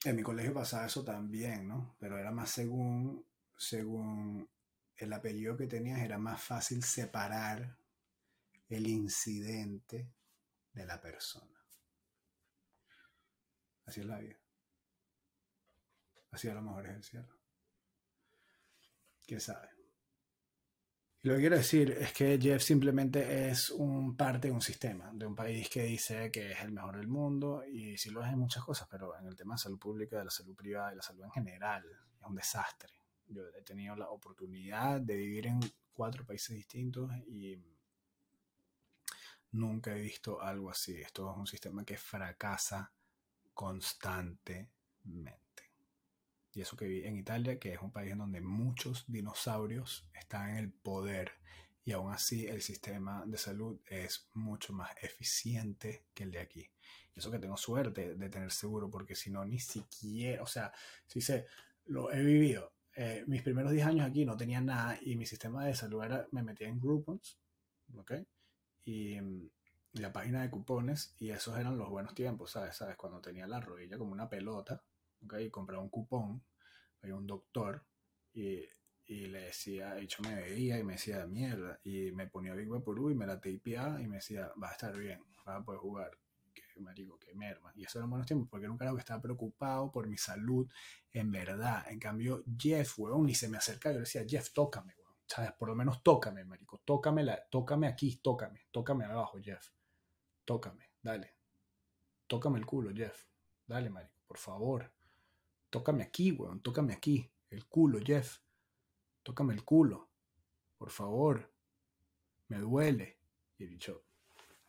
En 0.03 0.15
mi 0.15 0.23
colegio 0.23 0.53
pasaba 0.53 0.87
eso 0.87 1.03
también, 1.03 1.67
¿no? 1.67 1.95
Pero 1.99 2.17
era 2.17 2.31
más 2.31 2.49
según, 2.49 3.25
según 3.55 4.49
el 5.05 5.13
apellido 5.13 5.57
que 5.57 5.67
tenías, 5.67 5.99
era 5.99 6.17
más 6.17 6.41
fácil 6.41 6.83
separar 6.83 7.77
el 8.69 8.87
incidente 8.87 10.11
de 10.73 10.85
la 10.85 11.01
persona. 11.01 11.59
Así 13.85 14.01
es 14.01 14.05
la 14.05 14.19
vida. 14.19 14.37
Así 16.31 16.47
a 16.47 16.53
lo 16.53 16.61
mejor 16.61 16.87
es 16.87 16.95
el 16.95 17.03
cielo. 17.03 17.39
¿Quién 19.25 19.41
sabe? 19.41 19.69
Y 21.23 21.27
lo 21.27 21.35
que 21.35 21.41
quiero 21.41 21.57
decir 21.57 21.91
es 21.91 22.13
que 22.13 22.39
Jeff 22.41 22.63
simplemente 22.63 23.49
es 23.49 23.69
un 23.69 24.17
parte 24.17 24.47
de 24.47 24.53
un 24.53 24.61
sistema, 24.61 25.11
de 25.13 25.27
un 25.27 25.35
país 25.35 25.69
que 25.69 25.83
dice 25.83 26.31
que 26.31 26.51
es 26.51 26.61
el 26.61 26.71
mejor 26.71 26.97
del 26.97 27.07
mundo 27.07 27.63
y 27.63 27.95
sí 27.97 28.09
lo 28.09 28.23
es 28.23 28.31
en 28.31 28.39
muchas 28.39 28.63
cosas, 28.63 28.87
pero 28.89 29.15
en 29.19 29.27
el 29.27 29.35
tema 29.35 29.53
de 29.53 29.59
salud 29.59 29.77
pública, 29.77 30.17
de 30.17 30.25
la 30.25 30.31
salud 30.31 30.55
privada 30.55 30.93
y 30.93 30.95
la 30.95 31.03
salud 31.03 31.23
en 31.25 31.31
general 31.31 31.85
es 32.19 32.25
un 32.25 32.35
desastre. 32.35 33.00
Yo 33.31 33.47
he 33.57 33.61
tenido 33.61 33.95
la 33.95 34.09
oportunidad 34.09 34.99
de 35.01 35.15
vivir 35.15 35.47
en 35.47 35.59
cuatro 35.93 36.25
países 36.25 36.55
distintos 36.55 37.09
y 37.27 37.57
nunca 39.51 39.95
he 39.95 40.01
visto 40.01 40.41
algo 40.41 40.69
así. 40.69 40.99
Esto 40.99 41.31
es 41.31 41.37
un 41.37 41.47
sistema 41.47 41.85
que 41.85 41.97
fracasa 41.97 42.91
constantemente. 43.53 44.69
Y 46.53 46.61
eso 46.61 46.75
que 46.75 46.85
vi 46.85 47.05
en 47.05 47.17
Italia, 47.17 47.57
que 47.57 47.73
es 47.73 47.81
un 47.81 47.91
país 47.91 48.11
en 48.11 48.17
donde 48.17 48.41
muchos 48.41 49.05
dinosaurios 49.07 50.05
están 50.13 50.49
en 50.49 50.57
el 50.57 50.71
poder 50.71 51.31
y 51.83 51.93
aún 51.93 52.11
así 52.11 52.45
el 52.47 52.61
sistema 52.61 53.23
de 53.25 53.37
salud 53.37 53.79
es 53.87 54.29
mucho 54.33 54.73
más 54.73 54.91
eficiente 55.01 56.05
que 56.13 56.23
el 56.23 56.31
de 56.31 56.39
aquí. 56.39 56.69
Y 57.15 57.19
eso 57.19 57.31
que 57.31 57.39
tengo 57.39 57.57
suerte 57.57 58.15
de 58.15 58.29
tener 58.29 58.51
seguro, 58.51 58.89
porque 58.89 59.15
si 59.15 59.31
no, 59.31 59.45
ni 59.45 59.59
siquiera, 59.59 60.43
o 60.43 60.47
sea, 60.47 60.71
si 61.07 61.21
sé, 61.21 61.47
lo 61.85 62.11
he 62.11 62.23
vivido. 62.23 62.73
Eh, 62.95 63.23
mis 63.27 63.41
primeros 63.41 63.71
10 63.71 63.85
años 63.85 64.07
aquí 64.07 64.25
no 64.25 64.35
tenía 64.37 64.61
nada 64.61 64.97
y 65.01 65.15
mi 65.15 65.25
sistema 65.25 65.65
de 65.65 65.75
salud 65.75 66.03
era, 66.03 66.27
me 66.31 66.43
metía 66.43 66.67
en 66.67 66.79
Groupons, 66.79 67.39
¿ok? 67.97 68.13
Y, 68.85 69.17
y 69.17 69.99
la 69.99 70.13
página 70.13 70.41
de 70.41 70.49
cupones, 70.49 71.15
y 71.19 71.29
esos 71.31 71.57
eran 71.57 71.77
los 71.77 71.89
buenos 71.89 72.15
tiempos, 72.15 72.51
¿sabes? 72.51 72.75
¿Sabes? 72.77 72.95
Cuando 72.97 73.21
tenía 73.21 73.47
la 73.47 73.59
rodilla 73.61 73.97
como 73.97 74.11
una 74.13 74.29
pelota, 74.29 74.83
y 75.39 75.49
compraba 75.49 75.83
un 75.83 75.89
cupón, 75.89 76.43
había 77.01 77.15
un 77.15 77.27
doctor 77.27 77.85
y, 78.33 78.59
y 79.05 79.27
le 79.27 79.41
decía, 79.41 79.97
hecho 79.99 80.23
me 80.23 80.35
veía 80.35 80.79
y 80.79 80.83
me 80.83 80.93
decía, 80.93 81.25
mierda, 81.27 81.79
y 81.83 82.11
me 82.11 82.27
ponía 82.27 82.55
Big 82.55 82.69
Vaporú 82.69 83.11
y 83.11 83.15
me 83.15 83.27
la 83.27 83.39
tapeaba 83.39 84.01
y 84.01 84.07
me 84.07 84.17
decía, 84.17 84.51
va 84.61 84.69
a 84.69 84.71
estar 84.73 84.97
bien, 84.97 85.21
va 85.47 85.57
a 85.57 85.63
poder 85.63 85.79
jugar. 85.81 86.11
Que 86.73 86.79
marico, 86.79 87.17
que 87.19 87.33
merma. 87.33 87.71
Y 87.75 87.83
eso 87.83 87.99
eran 87.99 88.09
buenos 88.09 88.27
tiempos, 88.27 88.47
porque 88.49 88.67
nunca 88.67 88.89
estaba 88.97 89.21
preocupado 89.21 89.91
por 89.91 90.07
mi 90.07 90.17
salud, 90.17 90.69
en 91.11 91.31
verdad. 91.31 91.85
En 91.89 91.99
cambio, 91.99 92.43
Jeff, 92.57 92.97
weón, 92.99 93.25
ni 93.25 93.35
se 93.35 93.49
me 93.49 93.57
acercaba. 93.57 93.93
Yo 93.93 93.99
le 93.99 94.05
decía, 94.05 94.23
Jeff, 94.27 94.51
tócame, 94.53 94.93
weón. 94.97 95.15
¿Sabes? 95.25 95.51
Por 95.53 95.69
lo 95.69 95.75
menos 95.75 96.01
tócame, 96.03 96.43
marico. 96.45 96.81
Tócame, 96.85 97.87
aquí, 97.87 98.17
tócame. 98.17 98.67
Tócame 98.71 99.05
abajo, 99.05 99.39
Jeff. 99.41 99.69
Tócame, 100.45 100.91
dale. 101.01 101.35
Tócame 102.27 102.59
el 102.59 102.65
culo, 102.65 102.91
Jeff. 102.93 103.25
Dale, 103.67 103.89
marico, 103.89 104.15
por 104.27 104.37
favor 104.37 104.91
tócame 105.71 106.03
aquí, 106.03 106.33
weón, 106.33 106.61
tócame 106.61 106.93
aquí, 106.93 107.31
el 107.49 107.65
culo, 107.65 107.99
Jeff, 108.05 108.39
tócame 109.23 109.53
el 109.53 109.63
culo, 109.63 110.09
por 110.77 110.91
favor, 110.91 111.51
me 112.49 112.59
duele. 112.59 113.17
Y 113.57 113.63
he 113.63 113.67
dicho, 113.67 114.03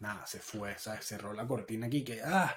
nada, 0.02 0.26
se 0.26 0.40
fue, 0.40 0.76
¿sabes? 0.78 1.06
Cerró 1.06 1.32
la 1.32 1.46
cortina 1.46 1.86
aquí, 1.86 2.04
que, 2.04 2.20
ah, 2.22 2.54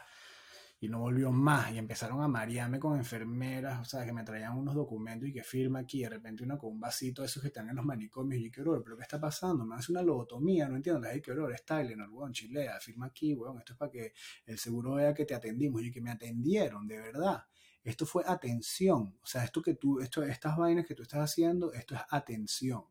y 0.79 0.89
no 0.89 0.99
volvió 0.99 1.31
más. 1.31 1.71
Y 1.71 1.77
empezaron 1.77 2.21
a 2.21 2.27
marearme 2.27 2.79
con 2.79 2.97
enfermeras, 2.97 3.79
o 3.81 3.85
sea, 3.85 4.05
que 4.05 4.11
me 4.11 4.23
traían 4.23 4.57
unos 4.57 4.75
documentos 4.75 5.29
y 5.29 5.33
que 5.33 5.43
firma 5.43 5.79
aquí, 5.79 6.01
de 6.01 6.09
repente 6.09 6.43
una 6.43 6.57
con 6.57 6.71
un 6.73 6.79
vasito 6.79 7.21
de 7.21 7.27
esos 7.27 7.41
que 7.41 7.47
están 7.47 7.69
en 7.69 7.75
los 7.77 7.85
manicomios. 7.85 8.41
Y 8.41 8.51
qué 8.51 8.61
horror, 8.61 8.83
pero 8.83 8.97
¿qué 8.97 9.03
está 9.03 9.19
pasando? 9.19 9.65
Me 9.65 9.75
hace 9.75 9.91
una 9.91 10.01
lobotomía, 10.01 10.67
no 10.67 10.75
entiendo. 10.75 11.07
Ay, 11.07 11.21
qué 11.21 11.31
horror, 11.31 11.53
es 11.53 11.63
Tylenol, 11.65 12.09
weón, 12.09 12.33
chilea, 12.33 12.79
firma 12.79 13.07
aquí, 13.07 13.33
weón, 13.33 13.59
esto 13.59 13.73
es 13.73 13.79
para 13.79 13.91
que 13.91 14.13
el 14.45 14.57
seguro 14.57 14.95
vea 14.95 15.13
que 15.13 15.25
te 15.25 15.35
atendimos 15.35 15.81
y 15.83 15.91
que 15.91 16.01
me 16.01 16.11
atendieron, 16.11 16.87
de 16.87 16.99
verdad. 16.99 17.45
Esto 17.83 18.05
fue 18.07 18.23
atención. 18.25 19.17
O 19.21 19.25
sea, 19.27 19.43
esto 19.43 19.61
que 19.61 19.75
tú, 19.75 19.99
esto, 19.99 20.23
estas 20.23 20.57
vainas 20.57 20.85
que 20.85 20.95
tú 20.95 21.03
estás 21.03 21.19
haciendo, 21.21 21.71
esto 21.73 21.95
es 21.95 22.01
atención. 22.09 22.83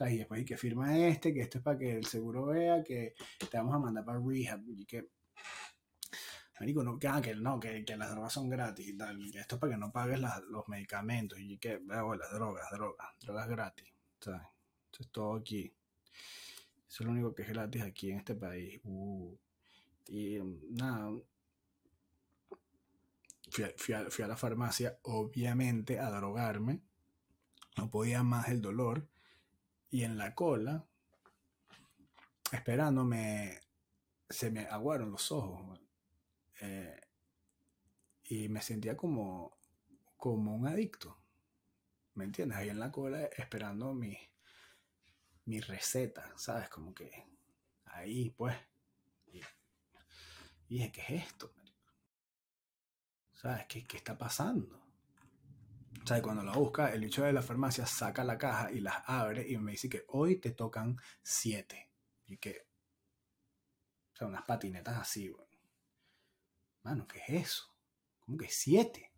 Y 0.00 0.18
después 0.18 0.38
hay 0.38 0.44
que 0.44 0.56
firma 0.56 0.96
este, 0.98 1.32
que 1.32 1.40
esto 1.40 1.58
es 1.58 1.64
para 1.64 1.78
que 1.78 1.96
el 1.96 2.04
seguro 2.04 2.46
vea 2.46 2.82
que 2.82 3.14
te 3.50 3.56
vamos 3.56 3.74
a 3.74 3.78
mandar 3.78 4.04
para 4.04 4.20
rehab. 4.20 4.62
Y 4.68 4.84
que, 4.84 5.08
marico, 6.60 6.82
no, 6.82 6.98
que, 6.98 7.08
ah, 7.08 7.20
que, 7.22 7.34
no, 7.34 7.58
que, 7.58 7.84
que, 7.84 7.96
las 7.96 8.10
drogas 8.10 8.32
son 8.32 8.48
gratis 8.48 8.86
y 8.88 8.96
tal. 8.96 9.18
Que 9.32 9.38
esto 9.38 9.56
es 9.56 9.60
para 9.60 9.72
que 9.72 9.78
no 9.78 9.90
pagues 9.92 10.20
los 10.48 10.68
medicamentos. 10.68 11.38
Y 11.40 11.58
que, 11.58 11.78
bueno, 11.78 12.14
las 12.14 12.32
drogas, 12.32 12.70
drogas, 12.70 13.08
drogas 13.20 13.48
gratis. 13.48 13.88
O 14.20 14.24
sea, 14.24 14.50
esto 14.84 15.02
es 15.02 15.10
todo 15.10 15.36
aquí. 15.36 15.72
Eso 16.88 17.02
es 17.02 17.06
lo 17.06 17.12
único 17.12 17.34
que 17.34 17.42
es 17.42 17.48
gratis 17.48 17.82
aquí 17.82 18.10
en 18.10 18.18
este 18.18 18.34
país. 18.34 18.80
Uh, 18.84 19.36
y 20.08 20.38
nada, 20.70 21.10
fui 23.76 23.94
a, 23.94 24.28
la 24.28 24.36
farmacia, 24.36 24.98
obviamente, 25.02 25.98
a 25.98 26.10
drogarme. 26.10 26.80
No 27.76 27.90
podía 27.90 28.22
más 28.22 28.48
el 28.48 28.60
dolor. 28.60 29.08
Y 29.96 30.04
en 30.04 30.18
la 30.18 30.34
cola, 30.34 30.86
esperándome, 32.52 33.62
se 34.28 34.50
me 34.50 34.66
aguaron 34.66 35.10
los 35.10 35.32
ojos. 35.32 35.80
Eh, 36.60 37.00
y 38.24 38.50
me 38.50 38.60
sentía 38.60 38.94
como, 38.94 39.56
como 40.18 40.54
un 40.54 40.66
adicto. 40.66 41.16
¿Me 42.12 42.24
entiendes? 42.24 42.58
Ahí 42.58 42.68
en 42.68 42.78
la 42.78 42.92
cola 42.92 43.24
esperando 43.24 43.94
mi, 43.94 44.18
mi 45.46 45.62
receta, 45.62 46.30
¿sabes? 46.36 46.68
Como 46.68 46.92
que 46.94 47.26
ahí, 47.86 48.28
pues. 48.28 48.54
Dije, 50.68 50.92
¿qué 50.92 51.00
es 51.00 51.24
esto? 51.24 51.54
¿Sabes? 53.32 53.64
¿Qué, 53.66 53.86
qué 53.86 53.96
está 53.96 54.18
pasando? 54.18 54.85
¿Sabes? 56.06 56.22
Cuando 56.22 56.44
la 56.44 56.52
busca, 56.52 56.92
el 56.94 57.00
bicho 57.00 57.24
de 57.24 57.32
la 57.32 57.42
farmacia 57.42 57.84
saca 57.84 58.22
la 58.22 58.38
caja 58.38 58.70
y 58.70 58.78
las 58.78 59.02
abre 59.06 59.44
y 59.48 59.58
me 59.58 59.72
dice 59.72 59.88
que 59.88 60.04
hoy 60.08 60.36
te 60.36 60.52
tocan 60.52 60.96
siete. 61.20 61.90
Y 62.26 62.36
que. 62.36 62.64
O 64.12 64.16
sea, 64.16 64.28
unas 64.28 64.44
patinetas 64.44 64.96
así, 64.96 65.28
güey. 65.28 65.48
Mano, 66.84 67.08
¿qué 67.08 67.18
es 67.18 67.46
eso? 67.46 67.74
¿Cómo 68.20 68.38
que 68.38 68.48
siete? 68.48 69.12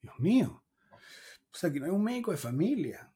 Dios 0.00 0.18
mío. 0.18 0.64
O 0.90 1.54
sea, 1.54 1.72
que 1.72 1.78
no 1.78 1.86
hay 1.86 1.92
un 1.92 2.02
médico 2.02 2.32
de 2.32 2.36
familia. 2.36 3.14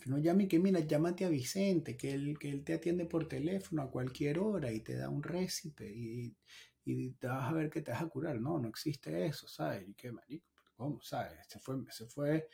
Que 0.00 0.10
no 0.10 0.18
llame 0.18 0.44
y 0.44 0.48
que, 0.48 0.58
mira, 0.58 0.80
llámate 0.80 1.24
a 1.24 1.28
Vicente, 1.28 1.96
que 1.96 2.14
él, 2.14 2.36
que 2.36 2.50
él 2.50 2.64
te 2.64 2.74
atiende 2.74 3.06
por 3.06 3.28
teléfono 3.28 3.82
a 3.82 3.90
cualquier 3.92 4.40
hora 4.40 4.72
y 4.72 4.80
te 4.80 4.96
da 4.96 5.08
un 5.08 5.22
récipe 5.22 5.88
y, 5.88 6.36
y 6.84 7.12
te 7.12 7.28
vas 7.28 7.48
a 7.48 7.52
ver 7.52 7.70
que 7.70 7.80
te 7.80 7.92
vas 7.92 8.02
a 8.02 8.08
curar. 8.08 8.40
No, 8.40 8.58
no 8.58 8.68
existe 8.68 9.24
eso, 9.24 9.46
¿sabes? 9.46 9.88
Y 9.88 9.94
qué, 9.94 10.10
marico, 10.10 10.51
¿cómo? 10.82 11.00
¿Sabes? 11.02 11.46
Se 11.48 11.60
fue, 11.60 11.76
se 11.90 12.06
fue, 12.06 12.48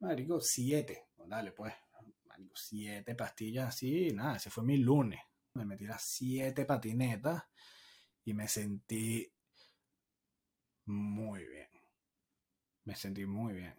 marico, 0.00 0.40
siete. 0.40 1.08
Dale, 1.26 1.52
pues, 1.52 1.74
marico, 2.26 2.54
siete 2.56 3.14
pastillas 3.14 3.68
así, 3.68 4.10
nada, 4.12 4.38
se 4.38 4.50
fue 4.50 4.64
mi 4.64 4.76
lunes. 4.76 5.20
me 5.54 5.64
metí 5.64 5.84
las 5.84 6.02
siete 6.02 6.64
patinetas 6.64 7.42
y 8.24 8.34
me 8.34 8.46
sentí 8.48 9.30
muy 10.86 11.44
bien. 11.44 11.68
Me 12.84 12.94
sentí 12.94 13.26
muy 13.26 13.54
bien. 13.54 13.74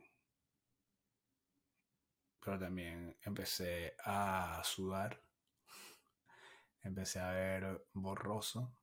Pero 2.39 2.59
también 2.59 3.17
empecé 3.21 3.95
a 4.03 4.61
sudar. 4.65 5.21
Empecé 6.83 7.19
a 7.19 7.31
ver 7.31 7.85
borroso 7.93 8.75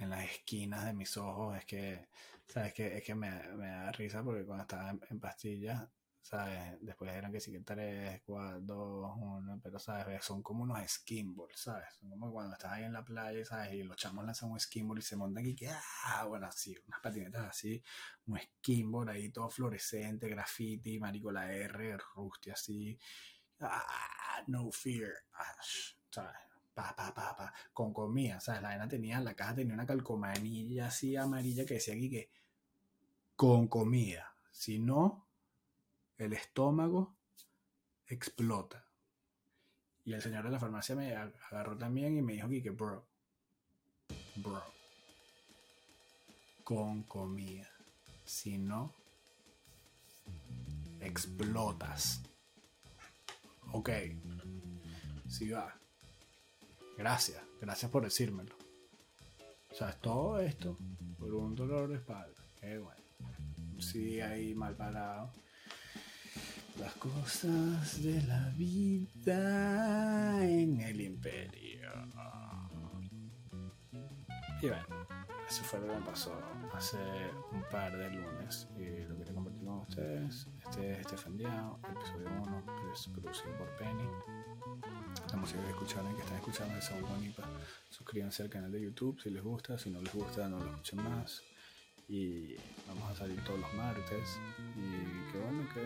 en 0.00 0.10
las 0.10 0.24
esquinas 0.24 0.84
de 0.86 0.94
mis 0.94 1.16
ojos. 1.16 1.56
Es 1.58 1.64
que, 1.66 2.08
¿sabes? 2.46 2.74
Que, 2.74 2.98
es 2.98 3.04
que 3.04 3.14
me, 3.14 3.30
me 3.56 3.68
da 3.68 3.92
risa 3.92 4.22
porque 4.22 4.44
cuando 4.44 4.62
estaba 4.62 4.90
en 5.10 5.20
pastillas 5.20 5.88
¿sabes? 6.22 6.78
Después 6.80 7.10
eran 7.12 7.32
que 7.32 7.40
sí 7.40 7.50
que 7.52 7.60
3, 7.60 8.22
4, 8.24 8.60
2, 8.60 9.12
1, 9.16 9.60
pero, 9.62 9.78
¿sabes? 9.78 10.24
Son 10.24 10.42
como 10.42 10.62
unos 10.64 10.78
skimballs, 10.88 11.60
¿sabes? 11.60 11.86
Son 11.98 12.10
como 12.10 12.32
cuando 12.32 12.52
estás 12.54 12.72
ahí 12.72 12.84
en 12.84 12.92
la 12.92 13.04
playa, 13.04 13.44
¿sabes? 13.44 13.72
Y 13.74 13.82
los 13.82 13.96
chamos 13.96 14.24
lanzan 14.24 14.50
un 14.50 14.60
skimball 14.60 14.98
y 14.98 15.02
se 15.02 15.16
montan 15.16 15.46
y 15.46 15.54
que, 15.54 15.68
ah, 15.70 16.24
bueno, 16.28 16.46
así, 16.46 16.76
unas 16.86 17.00
patinetas 17.00 17.48
así, 17.48 17.82
un 18.26 18.38
skimball 18.38 19.08
ahí 19.08 19.30
todo 19.30 19.50
fluorescente, 19.50 20.28
graffiti, 20.28 20.98
marico, 20.98 21.32
la 21.32 21.52
R, 21.52 21.98
rusty 22.14 22.50
así, 22.50 22.98
ah, 23.60 24.42
no 24.46 24.70
fear, 24.70 25.12
¿sabes? 26.10 26.49
Con 27.72 27.92
comida, 27.92 28.40
¿sabes? 28.40 28.62
La 28.62 28.68
vaina 28.68 28.88
tenía, 28.88 29.20
la 29.20 29.34
caja 29.34 29.54
tenía 29.54 29.74
una 29.74 29.86
calcomanilla 29.86 30.86
así 30.86 31.16
amarilla 31.16 31.64
que 31.64 31.74
decía 31.74 31.94
aquí 31.94 32.10
que 32.10 32.30
con 33.36 33.68
comida, 33.68 34.34
si 34.50 34.78
no, 34.78 35.26
el 36.18 36.34
estómago 36.34 37.16
explota. 38.06 38.86
Y 40.04 40.12
el 40.12 40.20
señor 40.20 40.44
de 40.44 40.50
la 40.50 40.58
farmacia 40.58 40.94
me 40.94 41.14
agarró 41.14 41.78
también 41.78 42.16
y 42.16 42.22
me 42.22 42.34
dijo 42.34 42.48
que, 42.48 42.70
bro, 42.70 43.06
bro, 44.36 44.62
con 46.64 47.04
comida. 47.04 47.68
Si 48.24 48.58
no, 48.58 48.94
explotas. 51.00 52.22
Ok, 53.72 53.90
si 55.28 55.50
va. 55.50 55.79
Gracias, 57.00 57.42
gracias 57.58 57.90
por 57.90 58.04
decírmelo. 58.04 58.54
O 59.70 59.74
sea, 59.74 59.90
todo 59.92 60.38
esto 60.38 60.76
por 61.18 61.32
un 61.32 61.54
dolor 61.54 61.88
de 61.88 61.94
espalda. 61.94 62.42
Qué 62.60 62.76
bueno. 62.76 63.00
Sí, 63.78 64.20
ahí 64.20 64.54
mal 64.54 64.76
parado 64.76 65.32
las 66.78 66.92
cosas 66.96 68.02
de 68.02 68.22
la 68.24 68.50
vida 68.50 70.44
en 70.44 70.78
el 70.82 71.00
imperio. 71.00 71.90
Y 74.60 74.66
bueno, 74.66 75.06
eso 75.48 75.64
fue 75.64 75.80
lo 75.80 75.86
que 75.86 76.00
me 76.00 76.04
pasó 76.04 76.38
hace 76.74 76.98
un 77.50 77.62
par 77.70 77.96
de 77.96 78.10
lunes 78.10 78.68
y 78.76 79.08
lo 79.08 79.16
quería 79.16 79.32
compartir 79.32 79.49
con 79.70 79.80
ustedes. 79.80 80.48
Este 80.68 80.92
es 80.92 80.98
Estefan 81.00 81.36
Diao, 81.36 81.78
episodio 81.88 82.28
1, 82.42 82.64
que 82.66 82.92
es 82.92 83.08
producido 83.08 83.56
por 83.56 83.68
Penny. 83.76 84.08
La 85.30 85.36
música 85.36 85.62
que 85.62 85.70
escucharon, 85.70 86.14
que 86.14 86.22
están 86.22 86.36
escuchando 86.36 86.76
es 86.76 86.84
Saúl 86.84 87.02
Bonipa. 87.02 87.44
Suscríbanse 87.88 88.42
al 88.42 88.50
canal 88.50 88.72
de 88.72 88.80
YouTube 88.80 89.20
si 89.20 89.30
les 89.30 89.42
gusta, 89.42 89.78
si 89.78 89.90
no 89.90 90.00
les 90.00 90.12
gusta 90.12 90.48
no 90.48 90.58
lo 90.58 90.70
escuchen 90.70 91.04
más. 91.04 91.42
Y 92.08 92.56
vamos 92.88 93.10
a 93.10 93.14
salir 93.14 93.42
todos 93.44 93.60
los 93.60 93.74
martes. 93.74 94.40
Y 94.76 95.30
qué 95.30 95.38
bueno 95.38 95.68
que 95.72 95.80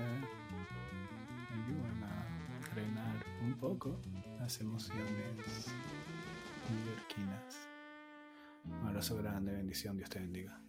ayudan 1.54 2.04
a 2.04 2.64
frenar 2.70 3.24
un 3.42 3.54
poco 3.58 4.00
las 4.38 4.60
emociones 4.60 5.10
neoyorquinas. 6.70 7.68
Un 8.64 8.88
abrazo 8.88 9.16
grande, 9.16 9.52
bendición, 9.52 9.98
Dios 9.98 10.08
te 10.08 10.20
bendiga. 10.20 10.63